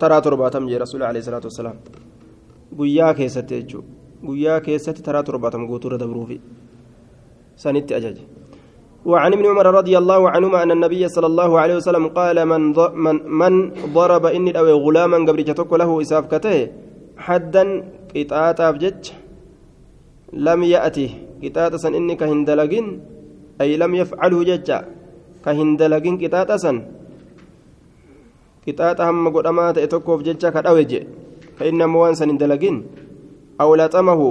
ترى 0.01 0.22
ترباتم 0.22 0.68
جي 0.68 0.77
رسول 0.77 1.03
عليه 1.03 1.20
الصلاة 1.20 1.46
والسلام 1.46 1.77
guyyaa 2.77 3.13
keessatti 3.13 3.53
jechuudha 3.60 3.88
guyyaa 4.27 4.60
keessatti 4.65 5.06
taraa 5.08 5.24
torbaatama 5.24 5.70
guutuurra 5.70 5.98
dabruufi 6.03 6.42
sanitti 7.56 7.94
ajaje. 7.94 8.24
وعن 9.06 9.34
ابن 9.34 9.46
عمر 9.46 9.68
رضي 9.80 9.98
الله 9.98 10.22
عنهما 10.30 10.63
أن 10.63 10.72
النبي 10.72 11.03
صلى 11.08 11.27
الله 11.27 11.51
عليه 11.60 11.75
وسلم 11.75 12.15
قال 12.15 12.39
من 12.48 12.72
من, 12.96 13.15
من 13.27 13.53
ضرب 13.94 14.25
إني 14.25 14.56
أو 14.60 14.80
غلاما 14.80 15.18
قبل 15.27 15.44
له 15.82 15.89
إساف 16.01 16.24
كته 16.32 16.68
حدا 17.18 17.63
قطعة 18.15 18.60
أفجج 18.70 19.03
لم 20.34 20.60
يأتي 20.63 21.08
قطعة 21.44 21.84
إنك 22.00 22.24
هندلقين 22.24 22.86
أي 23.63 23.79
لم 23.79 23.91
يفعله 23.96 24.39
ججا 24.43 24.77
كهن 25.46 25.70
دلقين 25.79 26.15
قطاطة 26.22 26.55
سن. 26.63 26.77
قطاطة 28.67 29.03
هم 29.10 29.25
قدما 29.36 29.72
تأتوكوف 29.75 30.20
جتشا 30.27 30.50
كدوجي 30.55 31.00
فإنما 31.58 31.98
وان 32.00 32.15
سن 32.20 32.38
دلقين 32.38 32.75
أو 33.62 33.75
لطمه 33.75 34.22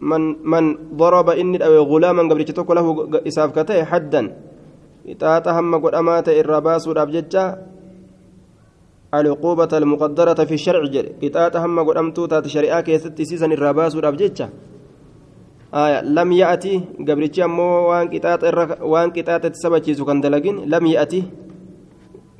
من 0.00 0.22
من 0.52 0.64
ضرب 1.00 1.28
إني 1.40 1.56
أو 1.64 1.84
غلاما 1.90 2.22
قبل 2.30 2.44
تتوكو 2.44 2.72
له 2.76 2.86
إساف 3.28 3.48
كتئ 3.56 3.84
حدا. 3.84 4.22
قطاطة 5.08 5.50
هم 5.60 5.72
قدما 5.84 6.20
تأرباس 6.20 6.82
ودابجتشا 6.88 7.44
العقوبة 9.14 9.72
المقدرة 9.72 10.40
في 10.44 10.54
الشرع 10.54 10.82
جل. 10.84 11.06
قطاطة 11.22 11.58
هم 11.64 11.76
قدمتو 11.88 12.26
تات 12.26 12.46
شريعة 12.46 12.80
كيست 12.80 13.16
سيسن 13.22 13.52
الرباس 13.52 13.96
ودابجتشا 13.96 14.48
يأتي 16.32 16.74
قبرتي 17.08 17.44
أمو 17.44 17.90
وان 17.90 18.06
قطاط 18.08 18.42
وان 18.82 19.10
قطاط 19.10 19.46
تسبتشيسو 19.46 20.04
كان 20.04 20.20
دلقين 20.20 20.56
لم 20.70 20.86
يأتي 20.86 21.22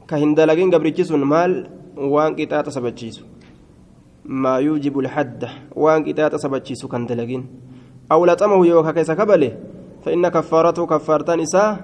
كهن 0.08 0.34
دلقين 0.34 0.74
قبرتي 0.74 1.04
سن 1.04 1.22
مال 1.24 1.66
وان 1.96 2.36
قطاط 2.36 2.68
سبتشيسو 2.68 3.24
ما 4.24 4.58
يوجب 4.58 4.98
الحد 4.98 5.40
وان 5.74 6.04
قطاط 6.04 6.34
سبتشيسو 6.34 6.88
كان 6.88 7.06
دلقين. 7.06 7.66
أو 8.12 8.26
لطمه 8.26 8.66
يوكا 8.66 8.90
كيس 8.90 9.10
كبله 9.10 9.52
فإن 10.04 10.28
كفارته 10.28 10.86
كفارتان 10.86 11.40
إساه 11.40 11.78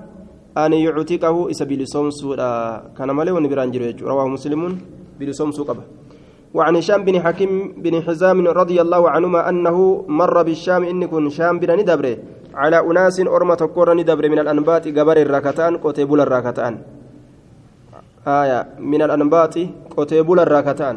أن 0.59 0.73
يعتقه 0.73 1.51
إسا 1.51 1.65
بلسوم 1.65 2.11
سورة 2.11 2.79
كان 2.95 3.11
مالي 3.11 3.33
ونبران 3.33 3.71
رواه 4.03 4.29
مسلم 4.29 4.79
بلسوم 5.19 5.51
سوقبه 5.53 5.83
وعن 6.55 6.77
هشام 6.77 7.05
بن 7.05 7.17
حكيم 7.25 7.53
بن 7.85 7.95
حزام 8.03 8.49
رضي 8.49 8.81
الله 8.81 9.11
عنهما 9.11 9.49
أنه 9.49 10.05
مر 10.09 10.43
بالشام 10.43 10.85
إن 10.85 11.07
كن 11.07 11.31
شام 11.31 11.59
بن 11.59 11.71
ندبره 11.81 12.17
على 12.55 12.79
أناس 12.81 13.21
أرمى 13.21 13.57
تكور 13.57 13.89
ندبره 13.95 14.29
من 14.29 14.39
الأنبات 14.39 14.85
قبر 14.99 15.17
الراكتان 15.17 15.77
قتيبول 15.77 16.21
الراكتان 16.21 16.75
آية 18.27 18.59
من 18.79 19.03
الأنبات 19.03 19.55
قتيبول 19.97 20.39
الراكتان 20.41 20.97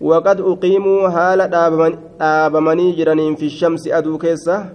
وقد 0.00 0.40
أقيموا 0.40 1.08
هالة 1.08 1.46
jiraniin 2.96 3.36
fi 3.36 3.50
shamsi 3.50 3.92
aduu 3.92 4.18
keessa 4.18 4.66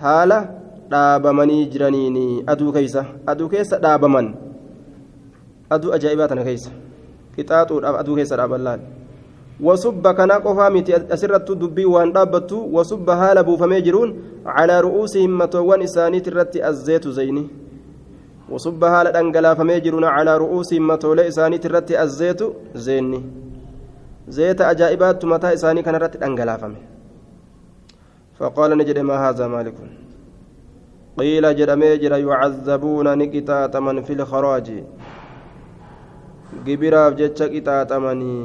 haala 0.00 0.38
dhaabamanii 0.90 1.66
jiraniini 1.66 2.44
aduu 2.46 2.72
keessa 2.72 3.04
aduu 3.26 3.48
keessa 3.48 3.78
dhaabaman 3.78 4.34
aduu 5.70 5.92
ajaa'ibaa 5.96 6.28
tana 6.28 6.44
keessa 6.44 6.70
qixaaxuudhaaf 7.36 7.98
aduu 8.00 8.16
keessa 8.18 8.36
dhaaban 8.36 8.62
laal 8.66 8.80
wasubba 9.60 10.14
kana 10.14 10.40
qofaa 10.40 10.70
miti 10.70 10.94
asirrattu 10.94 11.54
dubbii 11.54 11.84
waan 11.84 12.12
dhaabbattu 12.12 12.74
wasubba 12.76 13.16
haala 13.16 13.44
buufamee 13.44 13.82
jiruun 13.82 14.14
calaa 14.44 14.80
ru'uusihim 14.86 15.36
matoowwan 15.42 15.82
isaaniit 15.82 16.26
irratti 16.26 16.62
azzeetu 16.70 17.12
zayni 17.12 17.44
wasubba 18.50 18.90
haala 18.90 19.12
dhangalaafamee 19.12 19.80
jiruun 19.80 20.08
calaa 20.16 20.38
ru'uusihim 20.38 20.90
matoolee 20.92 21.28
isaaniit 21.28 21.64
irratti 21.64 21.96
azzeetu 21.96 22.54
zeenni 22.74 23.22
zeeta 24.28 24.68
ajaa'ibaattu 24.68 25.26
mataa 25.26 25.52
isaanii 25.60 25.82
kanarratti 25.82 26.18
dhangalaafame 26.18 26.94
فقال 28.38 28.78
نجد 28.78 28.98
ما 28.98 29.28
هذا 29.28 29.46
مالك 29.46 29.74
قيل 31.18 31.56
جرمي 31.56 31.96
جر 31.96 32.14
يعذبون 32.18 33.18
نكتات 33.18 33.76
من 33.76 34.02
في 34.02 34.12
الخراج 34.12 34.66
جبراف 34.66 35.23
جتش 37.14 37.42
كتات 37.42 37.92
مني 37.92 38.40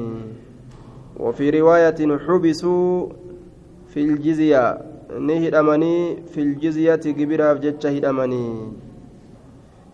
وفي 1.20 1.50
رواية 1.50 2.00
حبسوا 2.28 3.08
في 3.94 4.00
الجزية 4.00 4.78
نهدمني 5.20 5.96
في 6.32 6.40
الجزية 6.42 6.96
جبراف 7.20 7.58
جتش 7.60 7.86
هدمني 7.86 8.48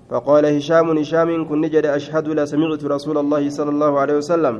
فقال 0.10 0.46
هشام 0.46 0.98
هشام 0.98 1.30
كن 1.50 1.62
نجد 1.62 1.86
أشهد 1.86 2.28
لا 2.28 2.46
سمعت 2.46 2.84
رسول 2.86 3.18
الله 3.18 3.50
صلى 3.50 3.70
الله 3.70 4.00
عليه 4.00 4.18
وسلم 4.18 4.56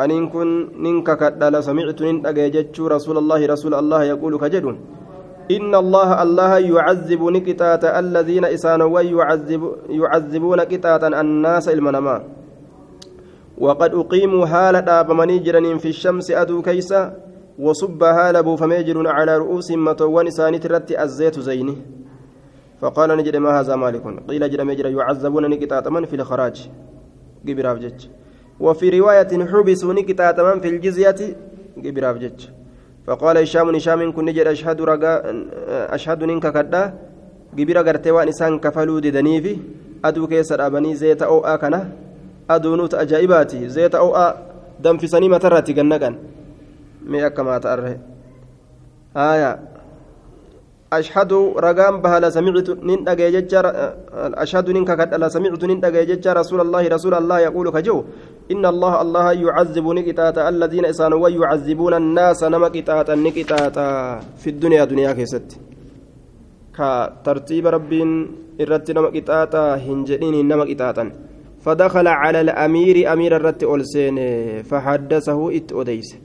أن 0.00 0.28
كن 0.28 0.48
ننك 0.84 1.08
كدل 1.20 1.54
سمعت 1.64 2.00
جتش 2.54 2.80
رسول 2.80 3.16
الله 3.18 3.40
رسول 3.46 3.74
الله 3.74 4.04
يقول 4.04 4.32
كجدون 4.38 4.76
إن 5.50 5.74
الله 5.74 6.22
الله 6.22 6.58
يعذب 6.58 7.22
نكتات 7.22 7.84
الذين 7.84 8.44
إسانوا 8.44 9.00
يعذب 9.00 9.62
يعذبون 9.88 10.64
كتاتا 10.64 11.08
الناس 11.20 11.68
المنما. 11.68 12.24
وقد 13.58 13.94
أقيموا 13.94 14.46
هالة 14.46 15.00
أبمني 15.00 15.38
جرنين 15.38 15.78
في 15.78 15.88
الشمس 15.88 16.30
أدو 16.30 16.62
كيسا 16.62 17.16
وصب 17.58 18.02
هالة 18.02 18.40
بوفميجر 18.40 19.08
على 19.08 19.36
رؤوس 19.38 19.70
متوان 19.70 20.26
ترتي 20.60 21.02
الزيت 21.02 21.40
زيني 21.40 21.76
فقال 22.80 23.16
نجد 23.16 23.36
ما 23.36 23.60
هذا 23.60 23.76
مالك؟ 23.76 24.02
قيل 24.28 24.50
جرى 24.50 24.64
مجر 24.64 24.86
يعذبون 24.86 25.50
نكتاتا 25.50 25.90
من 25.90 26.04
في 26.04 26.16
الخراج. 26.16 26.70
قبراف 27.48 27.78
وفي 28.60 29.00
رواية 29.00 29.46
حبسوا 29.46 29.92
نكتاتا 29.92 30.42
من 30.42 30.60
في 30.60 30.68
الجزية 30.68 31.36
قبراف 31.84 32.16
جج 32.16 32.57
فقال 33.08 33.36
هشام 33.38 33.74
هشام 33.74 34.12
كن 34.12 34.24
نجد 34.24 34.46
أشهد 34.46 34.80
رقا 34.80 35.12
أشهد 35.96 36.24
ننك 36.24 36.46
كدا 36.56 36.82
جبيرا 37.56 37.82
غرتي 37.82 38.10
وان 38.10 38.28
إسان 38.28 38.58
كفلوا 38.58 39.00
ددنيفي 39.00 39.54
أدو 40.04 40.26
كيسر 40.26 40.66
أبني 40.66 40.94
زيت 40.94 41.22
أو 41.22 41.40
آكنا 41.40 41.80
أدو 42.50 42.76
نوت 42.76 42.94
أجائباتي 42.94 43.68
زيت 43.68 43.94
أو 43.94 44.16
آ 44.16 44.26
دم 44.84 44.96
في 44.98 45.06
سنيمة 45.06 45.38
تراتي 45.38 45.72
جنقا 45.72 46.10
مي 47.06 47.26
أكما 47.26 47.58
تأره. 47.58 47.98
آية. 49.16 49.58
أشهد 50.92 51.32
رقام 51.66 51.94
بها 52.02 52.20
لا 52.20 52.30
سمعت 52.30 52.68
نين 52.70 53.04
ججار 53.04 53.66
أشهد 54.44 54.70
ننك 54.70 54.90
كدا 54.98 55.16
لا 55.18 55.28
سمعت 55.28 55.64
نين 55.64 55.80
ججار 55.80 56.36
رسول 56.36 56.60
الله 56.60 56.82
رسول 56.88 57.14
الله 57.14 57.38
يقول 57.40 57.66
كجو 57.70 57.98
إن 58.52 58.64
الله 58.66 58.92
الله 59.02 59.26
يعذب 59.32 59.86
نكتاتا 59.98 60.48
الذين 60.48 60.84
إسانوا 60.92 61.18
ويعذبون 61.24 61.94
الناس 61.94 62.40
نما 62.44 62.68
كتاتا 62.68 63.14
نكتاتا. 63.14 63.88
في 64.40 64.48
الدنيا 64.50 64.84
دنيا 64.84 65.12
كيست. 65.12 65.48
كترتيب 66.76 67.66
ربين 67.66 68.10
الرت 68.60 68.90
نما 68.90 69.10
كتاتا 69.10 69.74
هنجئين 69.74 70.48
نما 70.48 70.64
كتاتا 70.64 71.04
فدخل 71.64 72.06
على 72.08 72.40
الأمير 72.40 73.12
أمير 73.12 73.36
الرت 73.36 73.62
أولسين 73.64 74.18
فحدثه 74.62 75.56
إت 75.56 75.72
أديس 75.72 76.16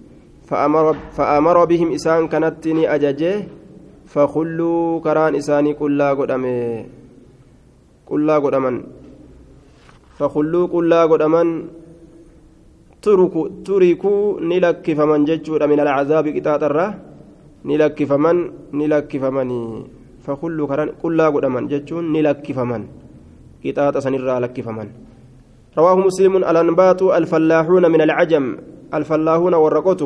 فأمر, 0.48 0.96
فأمر 1.18 1.66
بهم 1.66 1.92
إسان 1.92 2.28
كانتني 2.28 2.96
أججه 2.96 3.44
فخلوا 4.14 5.00
كران 5.02 5.36
إساني 5.36 5.74
كلا 5.74 6.14
قدامي 6.20 6.58
كلا 8.06 8.36
قدامن 8.44 8.76
فخلوا 10.18 10.66
كلا 10.74 11.02
قدامن 11.12 11.50
turikuu 13.04 14.40
ni 14.40 14.64
lakkifaman 14.64 15.28
jechuudha 15.28 15.68
min 15.68 15.80
alcazaabi 15.84 16.32
qixaaxarra 16.32 16.86
ni 17.68 17.76
lakkifaman 17.76 18.38
ni 18.72 18.88
lakkifamanii 18.88 19.84
fakullu 20.24 20.64
karan 20.72 20.96
qullaa 21.02 21.32
godhaman 21.36 21.68
jechuun 21.68 22.16
ni 22.16 22.24
lakkifaman 22.24 22.88
qixaaxa 23.64 24.00
sanirraa 24.06 24.40
lakkifaman 24.40 24.90
رواه 25.74 25.96
مسلم 25.96 26.38
الأنبات 26.38 27.02
الفلاحون 27.02 27.92
من 27.92 28.02
العجم 28.02 28.46
الفلاحون 28.94 29.54
والرقوت 29.54 30.02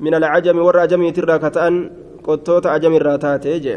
من 0.00 0.14
العجم 0.14 0.56
والرجم 0.58 1.00
ترى 1.12 1.36
كتان 2.24 2.36
قطوت 2.36 2.66
عجم 2.66 2.94
الراتات 2.94 3.46
يجي 3.46 3.76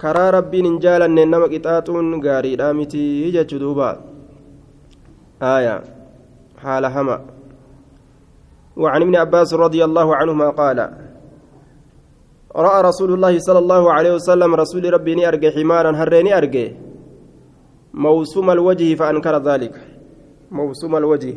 كرا 0.00 0.30
ربي 0.30 0.62
نجالا 0.62 1.06
نما 1.06 1.46
قطاطون 1.52 2.26
غاري 2.26 2.56
دامتي 2.56 3.22
يجي 3.26 3.58
دوبا 3.58 3.90
آية 5.42 5.82
حال 6.62 6.84
هما 6.84 7.16
وعن 8.76 9.00
ابن 9.02 9.16
عباس 9.16 9.54
رضي 9.54 9.84
الله 9.84 10.16
عنهما 10.16 10.48
قال 10.50 10.78
رأى 12.56 12.78
رسول 12.82 13.10
الله 13.14 13.38
صلى 13.38 13.58
الله 13.58 13.92
عليه 13.92 14.12
وسلم 14.14 14.50
رسول 14.54 14.84
ربي 14.96 15.28
أرجع 15.28 15.50
حمارا 15.50 15.90
هريني 16.00 16.36
أرجع. 16.36 16.66
موسوم 17.94 18.50
الوجه 18.50 18.94
فأنكر 18.94 19.34
ذلك. 19.48 19.74
موسوم 20.50 20.96
الوجه. 20.96 21.34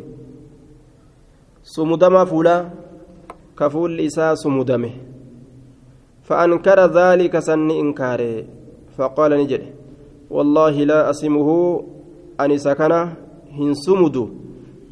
سمدما 1.62 2.24
فولا. 2.24 2.56
كفول 3.58 4.00
إساء 4.00 4.34
سمدمه 4.34 5.09
فأنكر 6.30 6.78
ذلك 6.94 7.38
سن 7.38 7.70
إنكاره. 7.70 8.44
فقال 8.98 9.30
نجري 9.34 9.66
والله 10.30 10.70
لا 10.70 11.10
أسمه 11.10 11.82
أن 12.40 12.58
سكنه 12.58 13.02
هن 13.50 13.74
سمدو 13.74 14.28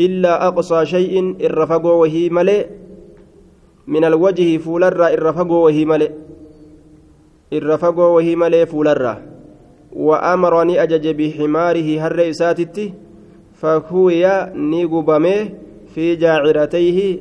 إلا 0.00 0.46
أقصى 0.48 0.86
شيء 0.86 1.36
الرفقو 1.46 2.02
وهي 2.02 2.28
ملئ. 2.28 2.66
من 3.86 4.04
الوجه 4.04 4.58
فولرا 4.58 5.08
الرفقو 5.08 5.54
وهي 5.54 5.84
ملئ. 5.84 6.10
الرفقو 7.52 8.02
وهي 8.02 8.36
ملئ 8.36 8.66
فولرا. 8.66 9.22
وأمرني 9.92 10.82
أجج 10.82 11.04
بحماره 11.08 11.88
هر 12.06 12.18
إساتتي 12.30 12.94
فهوي 13.54 14.24
نيقبمه 14.54 15.48
في 15.94 16.16
جاعرتيه. 16.16 17.18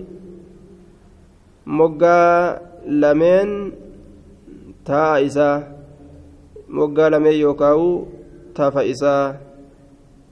مقا 1.65 2.59
لمن 2.87 3.71
تائسا 4.87 5.49
moggaa 6.77 7.09
lameen 7.09 7.39
yookaa'u 7.39 8.07
tafa 8.53 8.83
isaa 8.83 9.35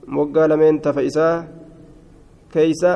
moggaa 0.06 0.48
lameen 0.52 0.80
tafa 0.84 1.02
isaa 1.02 1.44
keeysa 2.52 2.92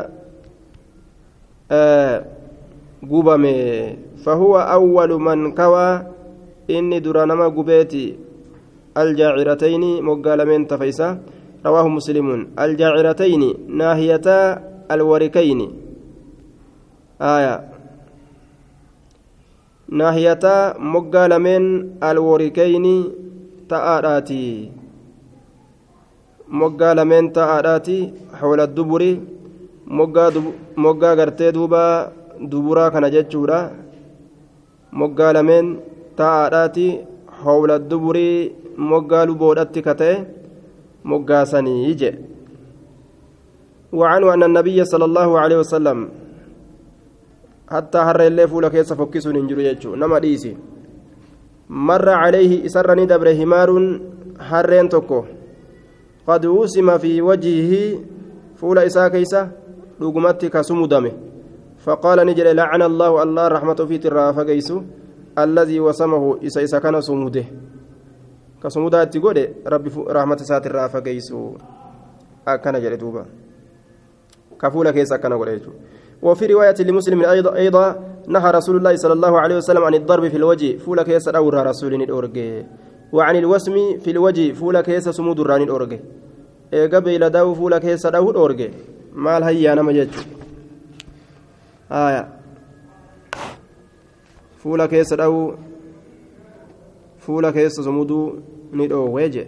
gubame 3.11 3.55
fahuwa 4.25 4.69
awwalu 4.77 5.17
man 5.19 5.53
kawaa 5.53 6.05
inni 6.69 7.01
dura 7.01 7.27
nama 7.27 7.51
gubeeti 7.51 8.05
الجاعرتين 8.99 10.03
مقالمين 10.03 10.67
تفيسا 10.67 11.19
رواه 11.67 11.89
مسلم 11.89 12.49
الجاعرتين 12.59 13.43
ناهيتا 13.69 14.63
الوركين 14.91 15.61
آية 17.21 17.70
ناهيتا 19.99 20.79
مقالمين 20.79 21.65
الوركين 22.09 22.87
تآراتي 23.69 24.71
مقالمين 26.61 27.33
تآراتي 27.33 27.99
حول 28.41 28.61
الدبر 28.61 29.03
moggaa 29.91 31.17
gartee 31.19 31.53
duuba 31.53 32.13
duburaa 32.51 32.91
kana 32.95 33.11
jechuudha 33.11 33.59
moggaa 34.93 35.33
lameen 35.37 35.67
taa'aadhaati 36.19 36.87
howla 37.43 37.79
duburii 37.91 38.37
moggaa 38.91 39.25
luboodhatti 39.31 39.83
kata'e 39.87 40.17
moggaasanii 41.13 41.95
je 42.03 42.13
وعنه 43.93 44.35
أن 44.35 44.43
النبي 44.43 44.85
صلى 44.85 45.05
الله 45.05 45.31
عليه 45.39 45.59
وسلم 45.59 45.99
حتى 47.71 47.99
هر 47.99 48.21
اللي 48.27 48.49
فولا 48.49 48.69
كيس 48.69 48.93
فكسون 48.93 49.37
انجرو 49.37 49.61
يجو. 49.61 49.95
نما 49.95 50.19
ديسي. 50.19 50.57
مر 51.71 52.09
عليه 52.09 52.67
إسرني 52.67 53.07
دبر 53.07 53.29
همار 53.43 53.71
هرين 54.39 54.89
تكو 54.89 55.25
قد 56.27 56.47
وسم 56.47 56.99
في 56.99 57.23
وجهه 57.23 57.73
فولا 58.59 58.87
إسا 58.87 59.09
كيسة 59.09 59.49
لقمتي 60.01 60.49
كسمدمه 60.49 61.13
فقال 61.85 62.19
نجل 62.27 62.57
لعن 62.57 62.83
الله 62.83 63.23
الله 63.23 63.49
رحمة 63.49 63.81
في 63.89 63.99
ترى 63.99 64.33
فقيسو. 64.33 64.79
الذي 65.39 65.81
وسمه 65.81 66.43
إسا 66.47 66.65
إسا 66.67 66.79
كان 66.79 67.01
سمده 67.01 67.45
كسمودا 68.63 69.05
itti 69.07 69.21
godhe 69.21 69.63
rabbi 69.65 69.91
rahmata 70.11 70.43
isaatirraa 70.43 70.89
fageysu 70.89 71.55
akkana 72.45 72.81
jedhe 72.81 72.97
duuba 72.99 73.25
kafuula 74.59 74.93
keessa 74.93 75.15
akkana 75.17 75.39
godhe 75.39 75.53
jechuudha 75.57 75.79
وفي 76.23 76.47
رواية 76.47 76.75
لمسلم 76.81 77.25
أيضا 77.25 77.55
أيضا 77.57 77.87
نهى 78.29 78.51
رسول 78.51 78.77
الله 78.77 78.97
صلى 78.97 79.13
الله 79.13 79.41
عليه 79.41 79.57
وسلم 79.57 79.85
عن 79.85 79.95
الضرب 79.95 80.29
في 80.29 80.37
الوجه 80.37 80.79
فولا 80.79 81.03
كيس 81.03 81.29
أورى 81.29 81.63
رسول 81.63 81.95
الأورجي 81.95 82.67
وعن 83.13 83.37
الوسم 83.37 83.99
في 83.99 84.11
الوجه 84.11 84.53
فولا 84.53 84.81
كيس 84.81 85.09
سمود 85.09 85.41
الران 85.41 85.63
الأورجي 85.63 86.01
قبل 86.73 87.31
داو 87.31 87.55
فولا 87.55 87.79
كيس 87.79 88.07
داو 88.07 88.31
الأورجي 88.31 88.71
مال 89.15 89.43
هيا 89.43 89.75
نما 89.75 89.93
جج 89.93 90.15
آية. 91.93 92.29
فولا 94.59 94.87
كيس 94.87 95.15
داو 95.15 95.55
فولا 97.19 97.51
كيس 97.51 97.73
سمودو 97.73 98.35
ندو 98.73 99.11
ويجي 99.11 99.47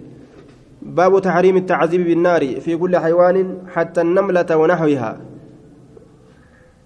باب 0.83 1.21
تحريم 1.21 1.57
التعذيب 1.57 2.05
بالنار 2.05 2.61
في 2.61 2.77
كل 2.77 2.97
حيوان 2.97 3.59
حتى 3.75 4.01
النملة 4.01 4.57
ونحوها. 4.57 5.32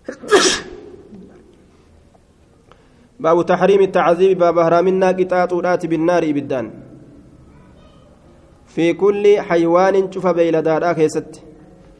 باب 3.21 3.47
تحريم 3.47 3.81
التعذيب 3.81 4.39
باب 4.39 4.59
هرامنا 4.59 5.09
قطاطات 5.09 5.87
بالنار 5.87 6.33
بالدان 6.33 6.71
في 8.67 8.93
كل 8.93 9.41
حيوان 9.41 10.13
شوف 10.13 10.27
بيلدادا 10.27 10.93
كيست 10.93 11.43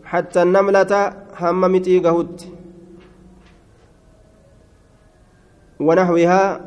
حتى 0.05 0.43
النملة 0.43 1.13
هممتي 1.41 1.99
قهوت. 1.99 2.47
ونحوها 5.81 6.61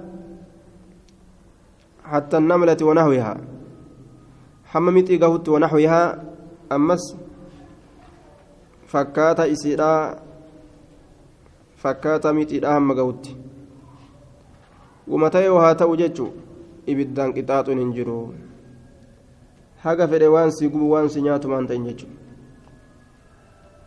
حتى 2.04 2.38
النملة 2.38 2.78
ونحوها. 2.82 3.38
حممت 4.65 5.10
إيقهت 5.10 5.49
ونحوها 5.49 6.23
أمس 6.71 7.15
فكات 8.88 9.39
إسيرا 9.39 10.19
فكات 11.82 12.28
ميتيرا 12.28 12.78
هم 12.78 12.92
قهت 12.94 13.26
ومتى 15.08 15.46
يوها 15.46 15.74
توجج 15.74 16.20
ibiddaan 16.89 17.34
qixaaxuun 17.36 17.80
hin 17.82 17.92
jiru. 17.94 18.34
Haga 19.84 20.08
fedhe 20.12 20.28
waan 20.36 20.52
si 20.52 20.70
gubu 20.74 20.92
waan 20.94 21.10
si 21.13 21.22
nyaatu 21.22 21.52
maan 21.52 21.68
ta'in 21.70 21.86
jechuudha 21.88 22.15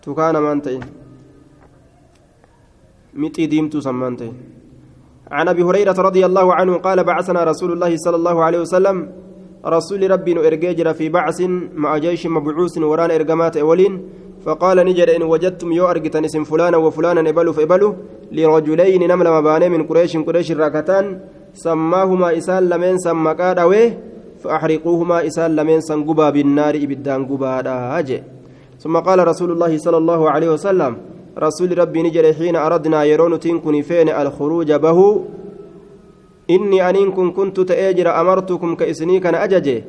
tukaana 0.03 0.41
maan 0.41 0.61
ta'in. 0.63 0.85
Mixii 3.15 3.51
diimtuu 3.53 3.83
san 3.83 3.95
maan 3.95 4.17
ta'in. 4.17 4.37
عن 5.33 5.49
ابي 5.49 5.63
هريره 5.63 5.97
رضي 5.97 6.27
الله 6.27 6.55
عنه 6.55 6.77
قال 6.77 7.05
بعثنا 7.05 7.45
رسول 7.45 7.73
الله 7.73 7.97
صلى 7.97 8.17
الله 8.17 8.37
عليه 8.45 8.61
وسلم 8.69 8.97
رسول 9.65 10.11
ربي 10.11 10.33
ارججر 10.37 10.93
في 10.93 11.09
بعث 11.09 11.41
مع 11.73 11.99
جيش 11.99 12.27
مبعوث 12.27 12.79
وران 12.79 13.11
ارجمات 13.11 13.57
اولين 13.57 13.93
فقال 14.45 14.77
نجد 14.89 15.09
إن 15.09 15.23
وجدتم 15.23 15.73
يو 15.73 15.87
ارجتن 15.91 16.25
اسم 16.25 16.45
فلانا 16.45 16.77
وفلانا 16.77 17.21
ابلوا 17.31 17.53
فابلوا 17.53 17.93
لرجلين 18.33 19.03
نمل 19.11 19.27
مباني 19.37 19.69
من 19.69 19.83
قريش 19.89 20.17
قريش 20.17 20.49
الراكتان 20.53 21.05
سماهما 21.55 22.29
إسال 22.39 22.69
لمن 22.71 22.99
سمكا 22.99 23.53
دوي 23.53 23.85
فأحرقوهما 24.43 25.27
إسال 25.27 25.57
لمن 25.57 25.81
سنقبا 25.81 26.31
بالنار 26.31 26.75
إبدان 26.75 27.21
قبا 27.31 27.53
ثم 28.83 28.97
قال 28.99 29.29
رسول 29.29 29.51
الله 29.53 29.79
صلى 29.79 29.97
الله 29.97 30.31
عليه 30.31 30.51
وسلم 30.51 30.97
رسول 31.39 31.79
ربي 31.79 32.03
نجري 32.03 32.35
حين 32.35 32.57
أردنا 32.57 33.05
يرون 33.05 33.41
تنكني 33.41 33.83
فين 33.83 34.09
الخروج 34.09 34.73
به؟ 34.73 34.99
إني 36.51 36.91
أنكم 36.91 37.33
كنت 37.33 37.61
تأجر 37.61 38.21
أمرتكم 38.21 38.75
كإسني 38.75 39.21
كان 39.21 39.35
أججي. 39.35 39.85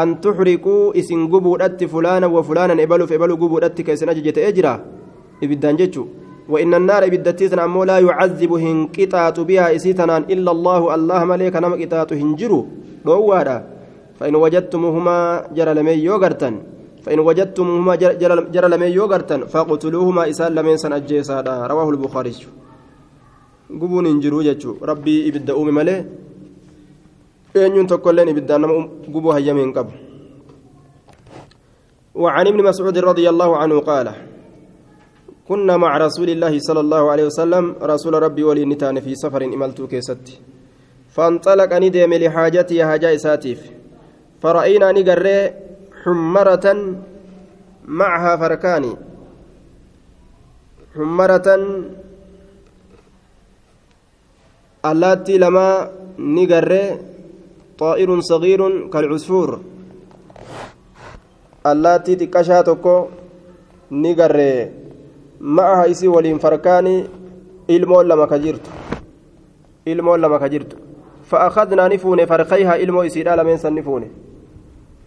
أن 0.00 0.20
تحرقوا 0.24 0.98
إسن 0.98 1.20
قبو 1.32 1.56
أت 1.56 1.80
فلانا 1.92 2.26
وفلانا 2.26 2.74
إبلوا 2.82 3.06
فإبلوا 3.10 3.36
قبو 3.42 3.56
أت 3.58 3.78
كإسن 3.86 4.08
أججي 4.12 4.32
تأجر 4.36 4.66
إبدان 5.44 5.76
جتشو 5.80 6.04
وإن 6.52 6.72
النار 6.80 7.02
إبدتيتنا 7.08 7.64
أمو 7.64 7.84
لا 7.90 7.98
يعذب 7.98 8.52
هنكتات 8.52 9.36
بها 9.48 9.66
إسيتنا 9.76 10.16
إلا 10.34 10.50
الله 10.56 10.80
الله 10.94 11.20
مليك 11.30 11.54
نم 11.56 11.74
كتات 11.80 12.10
هنجروا 12.12 12.64
روارا 13.06 13.56
فإن 14.16 14.34
وجدتموهما 14.34 15.16
جرى 15.56 15.72
لمن 15.74 15.96
يوغرتن. 16.08 16.54
فإن 17.04 17.18
وجدتموهما 17.20 17.94
جرى 18.54 18.68
لمن 18.68 18.90
يوغرتن. 18.98 19.40
فاقتلوهما 19.52 20.22
إسان 20.30 20.50
لمن 20.56 20.76
سن 20.76 20.92
أجيسادا. 20.92 21.66
رواه 21.66 21.88
البخاري. 21.90 22.34
قبون 23.80 24.06
انجروا 24.06 24.42
جتشو 24.42 24.70
ربي 24.82 25.28
إبدا 25.28 25.52
أومي 25.52 25.72
ملي. 25.78 25.96
Eenyuun 27.60 27.86
tokkolleen 27.86 28.28
ibiddaan 28.28 28.60
nama 28.60 28.88
gubuu 29.12 29.32
hayyameen 29.32 29.72
qabu. 29.72 29.92
وعن 32.16 32.46
ابن 32.46 32.60
مسعود 32.64 32.98
رضي 32.98 33.28
الله 33.28 33.56
عنه 33.56 33.76
قال 33.80 34.08
كنا 35.48 35.76
مع 35.76 35.92
رسول 35.96 36.28
الله 36.30 36.58
صلى 36.58 36.80
الله 36.80 37.02
عليه 37.12 37.24
وسلم 37.24 37.64
رسول 37.82 38.14
ربي 38.22 38.42
ولي 38.42 38.64
نتان 38.64 39.00
في 39.00 39.12
سفر 39.14 39.44
إملت 39.44 39.82
كيست 39.82 40.40
فانطلق 41.14 41.72
ندم 41.84 42.12
لحاجتي 42.14 42.82
هجاء 42.82 43.16
ساتيف 43.16 43.60
فرأينا 44.42 44.92
نقري 44.92 45.38
حمرة 46.02 46.66
معها 47.84 48.32
فركان 48.36 48.84
حمرة 50.96 51.48
اللاتي 54.90 55.34
لما 55.38 55.68
نقري 56.18 56.84
طائر 57.78 58.20
صغير 58.20 58.88
كالعصفور. 58.88 59.60
اللاتي 61.66 62.14
تكشا 62.16 62.60
تكو 62.60 63.06
نقري 63.90 64.70
معها 65.40 65.90
إسي 65.90 66.08
ولين 66.08 66.38
فركان 66.38 67.06
إلمو 67.70 68.02
لما 68.02 68.26
كجرت. 68.26 68.64
إلمو 69.88 70.16
لما 70.16 70.38
كجرت. 70.38 70.76
فأخذنا 71.24 71.88
نفون 71.88 72.26
فرقيها 72.26 72.76
إلمو 72.76 73.02
إسيرا 73.02 73.36
لمن 73.36 73.56
سنفونه 73.56 74.08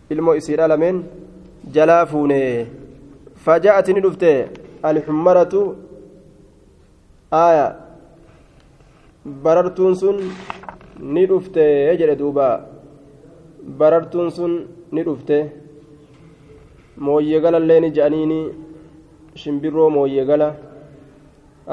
ilmoo 0.10 0.36
isiidha 0.36 0.68
lameen 0.68 1.04
jalaa 1.74 2.06
fuune 2.12 2.38
fajaa'ati 3.46 3.94
ni 3.94 4.02
dhufte 4.06 4.32
alxummaratu 4.90 5.60
aya 7.40 7.68
barartuun 9.44 9.96
sun 10.02 10.18
ni 11.00 11.26
dhufte 11.28 11.64
jedhe 12.00 12.16
duuba 12.22 12.48
barartuun 13.80 14.30
sun 14.38 14.54
ni 14.92 15.04
dhufte 15.04 15.38
mooyyegalallee 16.98 17.80
ni 17.82 17.90
je'aniini 17.98 18.40
shimbirroo 19.42 19.90
mooyyegala 19.90 20.48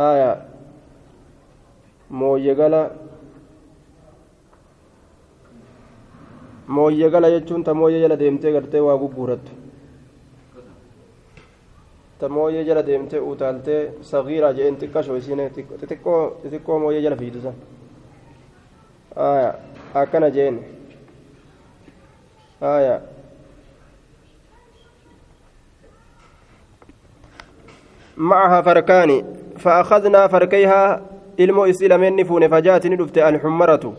aya 0.09 0.31
mooyyegala 2.11 2.81
mooyyee 6.69 7.11
gala 7.11 7.31
jechuun 7.31 7.63
ta 7.65 7.75
mooyyee 7.75 8.01
jala 8.01 8.17
deemtee 8.19 8.53
gartee 8.53 8.81
waa 8.81 8.97
gugguurattu 8.99 9.53
ta 12.19 12.29
mooyyee 12.29 12.65
jala 12.65 12.83
deemtee 12.87 13.21
utaaltee 13.21 13.81
sagiiraa 14.11 14.53
jeen 14.53 14.77
xiqqashoo 14.81 15.17
isiin 15.17 15.41
xixiqqoo 15.55 16.79
mooyyee 16.79 17.03
jala 17.03 17.17
fiidusa 17.17 17.53
akkana 19.94 20.30
jeen 20.30 20.60
aya 22.62 23.02
معها 28.18 28.62
فركان 28.62 29.24
فأخذنا 29.58 30.28
فركيها 30.28 31.02
ilmoo 31.38 31.66
isii 31.68 31.88
lameen 31.88 32.14
ni 32.16 32.26
fuune 32.26 32.50
fajaati 32.50 32.90
ni 32.90 32.96
dhufte 32.96 33.24
alxummaratu 33.24 33.94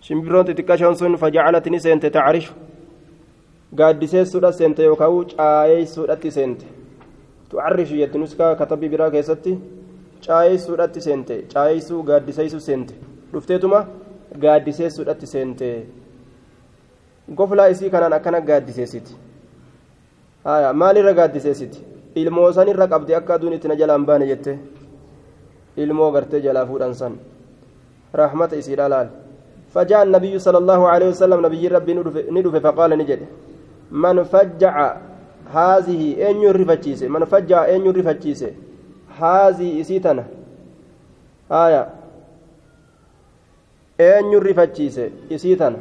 shimbiroon 0.00 0.46
xixiqqashoon 0.46 0.96
sun 1.00 1.16
fajacalati 1.16 1.70
ni 1.70 1.80
seente 1.80 2.10
tacrishu 2.16 2.52
gaaddiseessuudha 3.80 4.52
seente 4.52 4.82
yookaan 4.88 5.30
caayeessuudhatti 5.36 6.30
seente 6.30 6.66
tucarrishu 7.50 7.96
jetti 8.00 8.18
nuskaa 8.18 8.54
katabbii 8.56 8.88
biraa 8.94 9.10
keessatti 9.14 9.54
caayeessuudhatti 10.26 11.00
seente 11.06 11.38
caayeessuu 11.54 12.02
gaaddiseessu 12.10 12.60
seente 12.60 12.94
Dhufteetuma 13.33 13.79
gaaddiseessuudhatti 14.43 15.27
seente 15.33 15.69
goflaa 17.35 17.67
isii 17.75 17.89
kanaan 17.89 18.13
akkana 18.19 18.41
gaaddiseessiti 18.49 19.15
maalirra 20.81 21.13
gaaddiseessiti 21.13 21.85
ilmoo 22.15 22.51
sanirra 22.57 22.87
qabdi 22.87 23.15
akka 23.19 23.33
aduun 23.37 23.53
itti 23.59 23.67
na 23.67 23.75
jalaan 23.83 24.05
baane 24.05 24.27
jette 24.33 24.59
ilmoo 25.85 26.11
gartee 26.11 26.41
jalaa 26.41 26.65
fuudhan 26.65 26.93
san 27.03 27.15
rahmata 28.23 28.55
isiidha 28.63 28.89
laal 28.95 29.09
فجاء 29.75 30.03
النبي 30.03 30.39
صلى 30.39 30.57
الله 30.57 30.87
عليه 30.87 31.07
وسلم 31.13 31.45
نبي 31.45 31.67
ربي 31.67 31.93
ندف 32.31 32.55
فقال 32.65 32.91
نجد 32.97 33.19
من 33.91 34.23
فجع 34.23 34.75
هذه 35.53 36.29
أن 36.29 36.35
يرفتشيس 36.41 37.03
من 37.03 37.25
فجع 37.25 37.59
أن 37.75 37.85
يرفتشيس 37.85 38.41
هذه 39.19 39.81
إسيتنا 39.81 40.23
آية 41.51 41.87
eenyu 43.99 44.39
rifachiise 44.39 45.11
isii 45.29 45.55
tana 45.55 45.77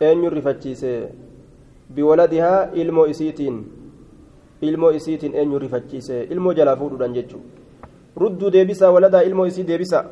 eenyuun 0.00 0.32
rifachiise 0.34 1.08
biwaladihaa 1.94 2.68
ilmoo 2.74 3.06
isiitiin. 3.06 3.56
Ilmoo 4.62 4.90
isiitiin 4.90 5.34
eenyu 5.34 5.58
rifachiise 5.58 6.22
ilmoo 6.30 6.52
jalaa 6.54 6.76
fuudhuudhaan 6.76 7.14
jechuudha 7.14 7.46
rudduu 8.16 8.50
deebisaa 8.52 8.90
waladaa 8.92 9.22
ilmoo 9.22 9.46
isii 9.46 9.64
deebisaa? 9.66 10.04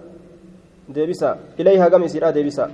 Deebisaa. 0.94 1.36
Ilayhaa 1.58 1.90
gama 1.90 2.04
isiidhaa 2.06 2.32
deebisaa? 2.34 2.68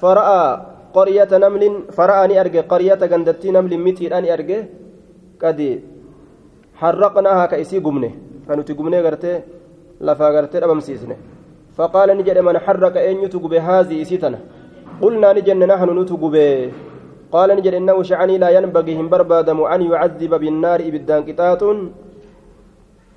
Fara'aa 0.00 0.90
qoryata 0.92 1.38
namlin 1.38 1.74
fara'aa 1.96 2.26
ni 2.28 2.38
arge. 2.38 2.62
Qoryata 2.62 3.08
gandattii 3.08 3.52
namlin 3.52 3.80
mixiidhaa 3.80 4.20
ni 4.20 4.30
arge. 4.30 4.58
Qadi 5.38 5.70
harraqnaa 6.82 7.34
haa 7.34 7.48
ka 7.48 7.56
isii 7.58 7.80
gubne. 7.80 8.14
Kan 8.46 8.58
nuti 8.58 8.74
gubnee 8.74 9.02
gartee 9.02 9.42
lafaa 10.00 10.32
gartee 10.32 10.60
dhabamsiisne. 10.60 11.16
Harraqa 11.78 13.00
eenyutu 13.00 13.40
gube 13.40 13.58
haazii 13.58 14.00
isii 14.00 14.18
tana 14.18 14.38
qulnaa 15.00 15.34
ni 15.34 15.42
jenne 15.42 15.66
nahnu 15.66 15.94
nutu 15.94 16.16
gubee 16.16 16.70
قال 17.32 17.56
نجد 17.56 17.74
إنه 17.74 18.02
شعني 18.02 18.38
لا 18.38 18.48
ينبغي 18.56 18.96
هم 18.96 19.08
بربادم 19.12 19.60
أن 19.60 19.82
يعذب 19.82 20.32
بالنار 20.34 20.80
إبدان 20.80 21.22
قطاط 21.28 21.62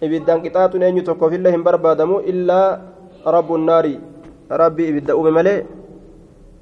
إبدان 0.03 0.39
قطاط 0.45 0.75
أن 0.75 0.97
يتوقف 0.97 1.29
في 1.29 1.35
الله 1.35 1.55
هم 1.55 1.63
بربادم 1.63 2.11
إلا 2.31 2.81
رب 3.27 3.49
النار. 3.55 3.85
ربي 4.51 4.89
إبدا 4.89 5.13
أبملي 5.15 5.55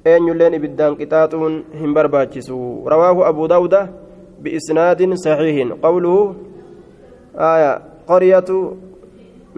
أن 0.06 0.22
يلين 0.28 0.54
إبدان 0.54 0.94
قطاط 0.94 1.34
هم 1.74 1.90
برباتشسو 1.94 2.86
رواه 2.86 3.28
أبو 3.28 3.46
داود 3.46 3.74
بإسناد 4.42 5.00
صحيح. 5.14 5.56
قوله 5.82 6.34
آية 7.34 7.72
قرية 8.06 8.50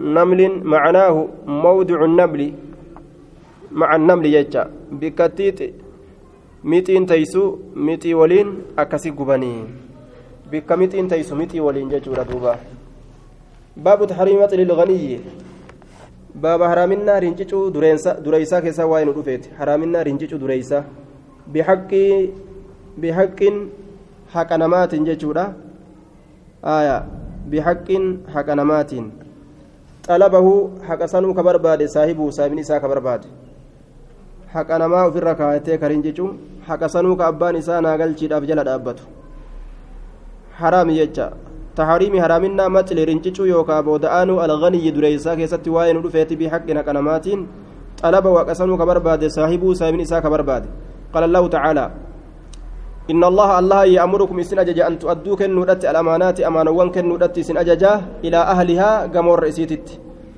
نمل 0.02 0.40
معناه 0.64 1.26
موضع 1.46 2.04
النمل 2.04 2.52
مع 3.72 3.96
النمل 3.96 4.26
يجا 4.26 4.70
بكتيت 4.92 5.60
mixiin 6.62 7.06
taysu 7.06 7.58
mixii 7.74 8.14
waliin 8.14 8.48
akkasi 8.76 9.10
gubanii 9.10 9.62
bikka 10.50 10.76
mixiin 10.76 11.08
taysu 11.08 11.36
mixii 11.36 11.60
waliin 11.60 11.90
jechuudha 11.90 12.24
duuba 12.24 12.58
baabu 13.76 14.06
taxriimati 14.06 14.56
lilganiyyi 14.56 15.20
baaba 16.34 16.68
haraaminaa 16.68 17.20
rincicuu 17.20 17.70
dureysaa 17.70 18.60
keessaa 18.60 18.86
waa'ee 18.86 19.04
nu 19.04 19.14
dhufeeti 19.18 19.54
haraaminaa 19.58 20.02
rincicuu 20.08 20.38
dureysaa 20.38 20.82
bihaqqii 21.52 22.32
bihaqqin 23.00 23.70
haqa 24.34 24.58
namaatiin 24.58 25.06
jechuudha 25.10 25.46
aya 26.62 26.96
bihaqqin 27.50 28.18
haqa 28.34 28.56
namaatiin 28.62 29.12
Xalabahu 30.07 30.83
haqa 30.87 31.07
sanuu 31.07 31.33
ka 31.33 31.43
barbaade 31.43 31.87
saahibuu 31.87 32.31
saahibni 32.31 32.61
isaa 32.61 32.79
ka 32.79 32.87
barbaade 32.91 33.27
haqa 34.53 34.79
namaa 34.79 35.07
ofirra 35.07 35.35
kaayatee 35.35 35.77
karin 35.77 36.03
jechuun 36.03 36.37
haqa 36.67 36.89
sanuu 36.89 37.15
ka 37.15 37.27
abbaan 37.31 37.55
isaa 37.55 37.81
naagalchiidhaaf 37.81 38.43
jala 38.43 38.63
dhaabbatu 38.67 39.03
haraami 40.59 40.97
jecha 40.99 41.31
tahariimi 41.75 42.19
haraaminaa 42.19 42.69
maxili 42.69 43.05
rincicuu 43.05 43.47
yookaa 43.47 43.81
booda'aanuu 43.83 44.39
alganiyyi 44.45 44.91
dureeysaa 44.95 45.35
keessatti 45.39 45.69
waa'ee 45.75 45.93
nu 45.93 46.03
dhufeeti 46.03 46.35
bihaqqin 46.35 46.77
haqa 46.77 46.93
namaatiin 46.99 47.47
xalaba 48.01 48.37
haqa 48.39 48.55
sanuu 48.55 48.77
ka 48.77 48.85
barbaade 48.85 49.29
saahibuu 49.29 49.75
saahibni 49.75 50.05
إن 53.11 53.19
الله 53.19 53.49
الله 53.59 53.81
يأمركم 53.99 54.39
إسن 54.39 54.59
أججا 54.63 54.87
أن 54.87 54.95
تؤدوا 54.95 55.35
كنودت 55.35 55.83
الأمانات 55.91 56.39
أمانوان 56.39 56.87
كنودت 56.95 57.35
إسن 57.35 57.59
أججا 57.59 58.23
إلى 58.23 58.39
أهلها 58.53 59.11
قمور 59.11 59.43
رئيسيتت 59.43 59.85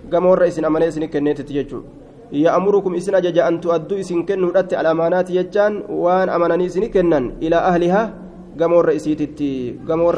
قمور 0.10 0.36
رئيس 0.42 0.58
أمانة 0.66 0.90
إسن 0.90 1.06
كنيتت 1.14 1.46
يجو 1.54 1.80
يأمركم 2.34 2.92
إسن 2.98 3.14
أجج 3.22 3.38
أن 3.38 3.62
تؤدوا 3.62 4.00
إسن 4.02 4.26
كنوا 4.26 4.50
رت 4.58 4.74
الأمانات 4.74 5.30
يجان 5.30 5.74
وأن 5.94 6.30
أمانني 6.34 6.66
إسن 6.66 6.90
كنن 6.90 7.38
إلى 7.46 7.58
أهلها 7.70 8.04
قمور 8.58 8.84
رئيسيتت 8.90 9.40
قمور 9.86 10.16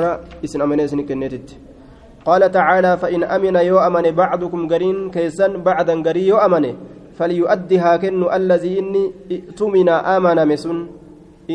إسن 0.48 0.60
أمانة 0.64 0.84
إسن 0.88 1.04
كنيتت. 1.04 1.50
قال 2.28 2.52
تعالى 2.52 2.92
فإن 2.98 3.24
أمن 3.24 3.56
يو 3.56 3.78
أمن 3.80 4.06
بعضكم 4.12 4.60
قرين 4.72 5.12
كيسن 5.12 5.52
بعدا 5.68 5.96
قري 6.04 6.28
يو 6.32 6.40
فليؤدها 7.18 7.92
كن 8.04 8.22
الذي 8.40 8.80
إني 8.80 9.04
ائتمن 9.32 9.90
آمن 9.90 10.38
مسن. 10.48 10.78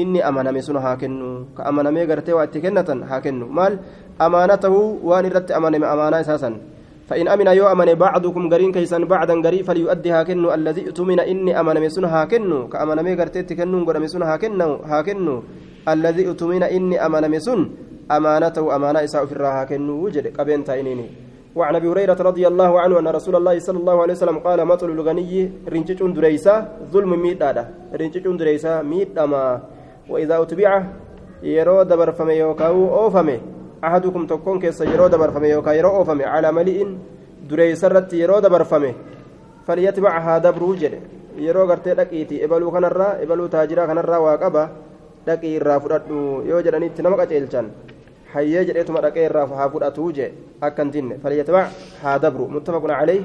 إني 0.01 0.21
أمن 0.29 0.47
مسن 0.57 0.77
هاكن 0.77 1.13
كأمن 1.59 1.87
ميغرتي 1.97 2.33
وأتكنة 2.33 2.89
هاكن 3.11 3.35
مال 3.59 3.73
أمانته 4.27 4.75
وأن 5.09 5.25
رت 5.37 5.51
أمن 5.59 5.75
أمانة 5.85 6.21
أساسا 6.21 6.51
فإن 7.09 7.27
أمن 7.29 7.49
يو 7.59 7.67
أمن 7.73 7.89
بعضكم 8.05 8.43
قرين 8.53 8.73
كيسان 8.73 9.05
بعدا 9.05 9.35
قري 9.45 9.61
فليؤدي 9.69 10.11
هاكنو 10.17 10.49
الذي 10.59 10.83
اؤتمن 10.89 11.21
إني 11.21 11.53
أمن 11.61 11.77
مسن 11.85 12.05
هاكنو 12.05 12.69
كأمن 12.73 12.99
مي 13.07 13.13
قرتي 13.21 13.43
تكنو 13.49 13.79
قد 13.89 13.97
مسن 14.05 14.23
هاكنو 14.31 14.71
هاكنو 14.91 15.37
الذي 15.93 16.23
اؤتمن 16.29 16.63
إني 16.77 16.97
أمن 17.07 17.25
مسن 17.35 17.61
أمانة 18.17 18.57
إساء 19.07 19.23
في 19.29 19.35
هاكنو 19.57 19.93
وجد 20.05 20.27
قبين 20.37 20.61
تاينيني 20.69 21.07
وعن 21.59 21.75
ابي 21.77 21.89
هريره 21.93 22.17
رضي 22.31 22.45
الله 22.49 22.81
عنه 22.81 22.95
ان 22.99 23.09
رسول 23.09 23.37
الله 23.37 23.59
صلى 23.59 23.79
الله 23.79 23.97
عليه 24.03 24.15
وسلم 24.17 24.39
قال 24.47 24.59
مطل 24.65 24.91
الغني 24.97 25.33
رنجتون 25.73 26.13
دريسا 26.17 26.55
ظلم 26.93 27.13
ميدادا 27.25 27.65
رنجتون 28.01 28.37
دريسا 28.41 28.83
ميدما 28.83 29.45
واذا 30.09 30.43
اتبع 30.43 30.83
يرو 31.43 31.83
دبر 31.83 32.13
فمي 32.13 32.35
يوكاو 32.35 32.95
اوفمي 32.95 33.41
ahadukum 33.83 34.27
tokkoon 34.31 34.61
keessa 34.63 34.87
yeroo 34.87 35.09
dabarfame 35.11 35.49
yookaan 35.51 35.77
yeroo 35.77 35.99
oofame 35.99 36.23
calaa 36.25 36.53
mali'in 36.55 36.91
dureeysarratti 37.51 38.21
yeroo 38.23 38.41
dabarfame 38.45 38.95
falyatbac 39.67 40.23
haa 40.27 40.39
dabruu 40.45 40.75
jedhe 40.83 41.01
yeroo 41.47 41.67
gartee 41.71 41.97
dhaqiiti 42.01 42.39
ebaluu 42.47 42.71
kanarraa 42.75 43.17
ebaluu 43.25 43.49
taajiraa 43.55 43.87
kanarraa 43.91 44.21
waa 44.27 44.37
qaba 44.43 44.63
dhaqii 45.27 45.55
irraa 45.59 45.81
fudhadhu 45.85 46.21
yoo 46.51 46.61
jedhanitti 46.67 47.03
nama 47.03 47.19
qaceelchan 47.21 47.73
hayyee 48.35 48.63
jedheetuma 48.69 49.03
dhaqee 49.07 49.25
irraa 49.31 49.47
haa 49.61 49.69
fudhatuu 49.75 50.11
je 50.19 50.29
akkan 50.69 50.95
tinne 50.95 51.19
falyatbac 51.25 51.75
haa 52.05 52.17
dabru 52.27 52.47
muttafaqun 52.55 52.95
caleyh 53.01 53.21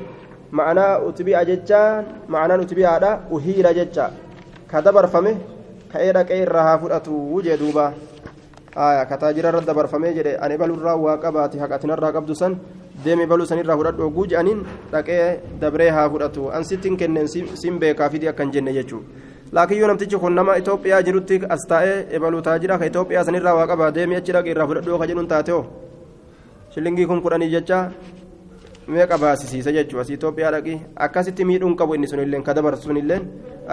ma'anaa 0.62 0.92
utbi'a 1.10 1.46
jechaan 1.52 2.06
ma'anaan 2.34 2.66
utbi'aadha 2.66 3.12
uhiila 3.38 3.78
jecha 3.78 4.10
ka 4.74 4.82
dabarfame 4.82 5.38
ka'ee 5.92 6.12
dhaqee 6.18 6.42
irraa 6.46 6.64
haa 6.68 6.78
fudhatuu 6.84 7.42
jee 7.46 7.58
duubaa 7.62 7.92
aya 8.88 9.06
ka 9.10 9.18
taajira 9.22 9.50
irra 9.52 9.62
dabarfamee 9.70 10.14
jedhe 10.18 10.34
ani 10.48 10.58
balurraa 10.62 10.96
waa 11.06 11.18
qabaati 11.24 11.60
haqatinarraa 11.64 12.12
qabdu 12.18 12.36
san 12.42 12.58
deeme 13.06 13.26
baluu 13.32 13.46
sanirraa 13.52 13.78
fudhadhu 13.80 14.04
oguu 14.10 14.26
je'aniin 14.34 14.60
dhaqee 14.92 15.24
dabree 15.62 15.90
haa 15.98 16.10
fudhatu 16.14 16.50
an 16.58 16.64
sittin 16.70 16.98
kenneen 17.02 17.28
sin 17.64 17.80
beekaafiti 17.82 18.28
akkan 18.32 18.52
jenne 18.54 18.72
jechuu 18.78 19.02
laakiin 19.58 19.80
yoo 19.82 19.88
namtichi 19.92 20.18
kun 20.24 20.36
nama 20.40 20.58
itoophiyaa 20.62 21.02
jirutti 21.08 21.42
as 21.56 21.66
taa'ee 21.72 21.98
ebaluu 22.20 22.42
taajira 22.48 22.78
ka 22.78 22.86
itoophiyaa 22.92 23.24
sanirraa 23.30 23.56
waa 23.60 23.68
qabaa 23.72 23.92
deeme 23.98 24.16
achi 24.20 24.32
dhaqee 24.38 24.52
irraa 24.56 24.68
fudhadhu 24.72 25.00
ka 25.02 25.08
jedhuun 25.12 25.28
taateo 25.34 25.62
shillingii 26.76 27.06
kun 27.10 27.22
kudhanii 27.26 27.50
jecha 27.56 27.80
meeqa 28.88 29.18
baasisiisa 29.18 29.72
jechuudha 29.76 30.02
asii 30.06 30.16
Itoophiyaa 30.20 30.52
dhaqi 30.56 30.76
akkasitti 31.06 31.46
miidhuun 31.50 31.76
qabu 31.80 31.96
inni 31.96 32.08
sunillee 32.12 32.42
ka 32.48 32.54
dabarsuun 32.56 32.98
illee 33.02 33.20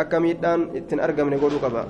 akka 0.03 0.21
miidhaan 0.21 0.69
ittiin 0.81 1.01
argamne 1.07 1.39
godhuu 1.39 1.61
qaba. 1.65 1.87